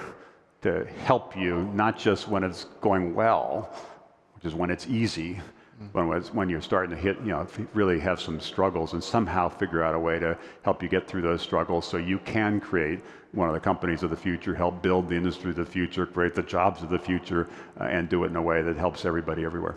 to 0.62 0.86
help 1.04 1.38
you, 1.38 1.70
not 1.74 1.98
just 1.98 2.28
when 2.28 2.44
it's 2.44 2.66
going 2.82 3.14
well, 3.14 3.70
which 4.34 4.46
is 4.46 4.56
when 4.56 4.70
it's 4.70 4.88
easy, 4.88 5.40
when, 5.92 6.08
when 6.08 6.50
you're 6.50 6.62
starting 6.62 6.96
to 6.96 7.02
hit, 7.02 7.18
you 7.20 7.28
know, 7.28 7.46
really 7.74 8.00
have 8.00 8.20
some 8.20 8.40
struggles 8.40 8.94
and 8.94 9.04
somehow 9.04 9.50
figure 9.50 9.84
out 9.84 9.94
a 9.94 10.00
way 10.00 10.20
to 10.20 10.38
help 10.64 10.82
you 10.82 10.90
get 10.90 11.08
through 11.08 11.22
those 11.22 11.42
struggles 11.42 11.86
so 11.86 11.98
you 11.98 12.18
can 12.20 12.60
create 12.60 13.02
one 13.34 13.50
of 13.50 13.54
the 13.54 13.60
companies 13.60 14.02
of 14.02 14.10
the 14.10 14.16
future, 14.16 14.56
help 14.56 14.82
build 14.82 15.10
the 15.10 15.16
industry 15.16 15.50
of 15.50 15.58
the 15.58 15.66
future, 15.66 16.06
create 16.06 16.34
the 16.34 16.44
jobs 16.44 16.82
of 16.82 16.90
the 16.90 17.00
future, 17.00 17.50
uh, 17.80 17.84
and 17.84 18.08
do 18.08 18.24
it 18.24 18.28
in 18.28 18.36
a 18.38 18.42
way 18.42 18.62
that 18.62 18.78
helps 18.78 19.06
everybody 19.06 19.44
everywhere. 19.44 19.76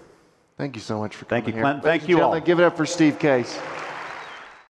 Thank 0.56 0.76
you 0.76 0.82
so 0.82 0.98
much 0.98 1.16
for 1.16 1.24
Thank 1.24 1.44
coming 1.44 1.58
you, 1.58 1.62
Clint. 1.62 1.76
here. 1.76 1.82
Thank 1.82 2.08
you 2.08 2.22
all. 2.22 2.38
Give 2.40 2.61
it 2.61 2.64
up 2.64 2.76
for 2.76 2.87
Steve 2.87 3.18
Case. 3.18 3.58